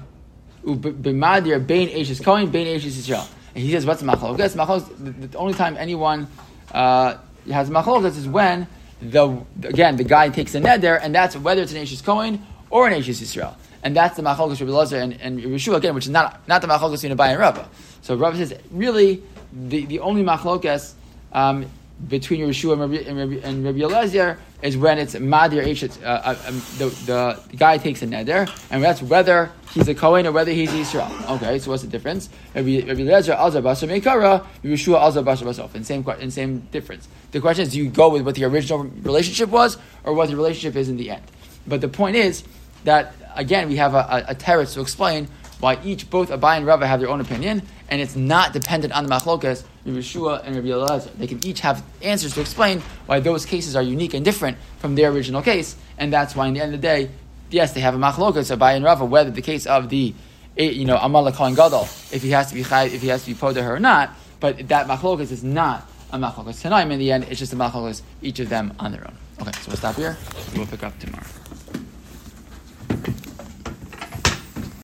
b'madir 0.65 1.67
bein 1.67 1.89
Ashes 1.99 2.21
Kohen 2.21 2.51
bein 2.51 2.77
Ashes 2.77 2.97
Yisrael. 2.97 3.27
And 3.55 3.65
he 3.65 3.71
says, 3.73 3.87
what's 3.87 4.01
the 4.01 4.07
machlokas? 4.07 4.57
Machlokas. 4.57 5.31
The 5.31 5.39
only 5.39 5.55
time 5.55 5.77
anyone 5.79 6.27
uh, 6.73 7.17
has 7.51 7.71
machlokas 7.71 8.17
is 8.17 8.29
when 8.29 8.67
the 9.01 9.39
again 9.63 9.97
the 9.97 10.05
guy 10.05 10.29
takes 10.29 10.55
a 10.55 10.61
neder, 10.61 10.99
and 11.01 11.15
that's 11.15 11.37
whether 11.37 11.63
it's 11.63 11.73
an 11.73 11.79
Ashes 11.79 12.03
Kohen 12.03 12.45
or 12.71 12.87
an 12.87 12.95
Ashes 12.95 13.21
Yisrael. 13.21 13.55
And 13.83 13.95
that's 13.95 14.17
the 14.17 14.23
machlokas 14.23 14.61
Rabbi 14.61 14.73
Lazar 14.73 14.97
and, 14.97 15.21
and 15.21 15.41
Yeshua 15.41 15.77
again, 15.77 15.95
which 15.95 16.07
is 16.07 16.11
not 16.11 16.47
not 16.49 16.63
the 16.63 16.69
machlokas 16.69 17.03
between 17.03 17.17
Abai 17.17 17.29
and 17.29 17.39
Rabba. 17.39 17.69
So 18.03 18.17
Rabba 18.17 18.37
says 18.37 18.59
really 18.71 19.23
the, 19.53 19.85
the 19.87 20.01
only 20.01 20.23
machlokas 20.23 20.95
um, 21.33 21.67
between 22.09 22.41
Yeshua 22.41 22.73
and 22.73 23.65
Rabbi, 23.65 23.79
Eliezer 23.79 24.39
is 24.63 24.77
when 24.77 24.99
it's 24.99 25.15
Madir 25.15 25.65
Eshet, 25.65 26.03
uh, 26.03 26.07
uh, 26.07 26.37
um, 26.49 26.55
the, 26.79 26.87
the, 27.07 27.41
the 27.51 27.57
guy 27.57 27.79
takes 27.79 28.03
a 28.03 28.07
neder, 28.07 28.51
and 28.71 28.83
that's 28.83 29.01
whether 29.01 29.51
he's 29.73 29.89
a 29.89 29.95
Kohen 29.95 30.27
or 30.27 30.33
whether 30.33 30.51
he's 30.51 30.73
Israel. 30.75 31.11
Okay, 31.31 31.59
so 31.59 31.71
what's 31.71 31.83
the 31.83 31.89
difference? 31.89 32.29
Rabbi, 32.55 32.81
Rabbi 32.87 33.01
Eliezer 33.01 33.35
Azar 33.35 33.63
Basar 33.63 33.89
Meikara, 33.89 34.45
Yeshua 34.63 35.01
Azar 35.07 35.23
Basar 35.23 35.45
Basof, 35.45 35.75
and 35.75 35.87
same, 35.87 36.05
and 36.07 36.33
same 36.33 36.61
difference. 36.73 37.09
The 37.31 37.41
question 37.41 37.63
is, 37.63 37.73
do 37.73 37.79
you 37.79 37.89
go 37.89 38.11
with 38.11 38.23
what 38.23 38.35
the 38.35 38.45
original 38.45 38.85
relationship 38.85 39.51
was, 39.51 39.79
or 40.03 40.15
what 40.15 40.29
the 40.29 40.37
relationship 40.37 40.77
is 40.77 40.89
in 40.89 40.97
the 40.97 41.11
end? 41.11 41.23
But 41.67 41.81
the 41.81 41.89
point 41.89 42.17
is 42.17 42.45
that, 42.85 43.15
again, 43.35 43.69
we 43.69 43.77
have 43.77 43.95
a, 43.95 44.25
a, 44.29 44.33
a 44.33 44.35
teretz 44.35 44.75
to 44.75 44.81
explain 44.81 45.29
why 45.61 45.79
each, 45.85 46.11
both 46.11 46.31
Abai 46.31 46.57
and 46.57 46.67
Rava 46.67 46.87
have 46.87 47.01
their 47.01 47.09
own 47.09 47.21
opinion, 47.21 47.63
and 47.89 48.01
it's 48.01 48.17
not 48.17 48.53
dependent 48.53 48.93
on 48.93 49.07
the 49.07 49.11
machlokas, 49.15 49.65
Rabbi 49.85 49.99
Yeshua 49.99 50.43
and 50.45 50.57
Rabbi 50.57 50.69
Eliezer. 50.69 51.11
They 51.19 51.27
can 51.27 51.45
each 51.45 51.61
have 51.61 51.83
answers 52.03 52.35
to 52.35 52.41
explain 52.41 52.83
why 53.07 53.21
those 53.21 53.45
cases 53.45 53.77
are 53.77 53.83
unique 53.83 54.15
and 54.15 54.25
different 54.25 54.57
from 54.79 54.95
their 54.95 55.11
original 55.11 55.43
case, 55.43 55.77
and 55.99 56.13
that's 56.13 56.35
why, 56.35 56.47
in 56.47 56.55
the 56.55 56.61
end 56.61 56.75
of 56.75 56.81
the 56.81 56.87
day, 56.87 57.11
yes, 57.51 57.73
they 57.73 57.81
have 57.81 57.95
a 57.95 57.99
machlokas, 57.99 58.55
Abai 58.57 58.77
and 58.77 58.85
Rava, 58.85 59.05
whether 59.05 59.31
the 59.31 59.43
case 59.43 59.67
of 59.67 59.89
the, 59.89 60.15
eh, 60.57 60.71
you 60.71 60.85
know, 60.85 60.97
Amal 60.97 61.31
Kohen 61.33 61.55
Gadol, 61.55 61.83
if 62.13 62.23
he 62.23 62.31
has 62.31 62.49
to 62.49 62.55
be 62.55 62.65
chai, 62.65 62.85
if 62.85 63.03
he 63.03 63.09
has 63.09 63.25
to 63.25 63.33
be 63.33 63.35
poda 63.35 63.63
her 63.63 63.77
or 63.77 63.81
not, 63.81 64.11
but 64.41 64.69
that 64.69 64.87
machlokas 64.87 65.31
is 65.31 65.45
not 65.45 65.89
a 66.13 66.19
machlokas 66.19 66.61
tonight. 66.61 66.91
In 66.91 66.99
the 66.99 67.13
end, 67.13 67.25
it's 67.25 67.39
just 67.39 67.53
a 67.53 67.57
machlokas, 67.57 68.03
each 68.23 68.41
of 68.41 68.49
them 68.49 68.73
on 68.79 68.93
their 68.93 69.07
own. 69.07 69.17
Okay, 69.41 69.53
so 69.53 69.69
we'll 69.69 69.77
stop 69.77 69.97
here. 69.97 70.17
We'll 70.57 70.67
pick 70.67 70.83
up 70.83 70.99
tomorrow. 70.99 71.25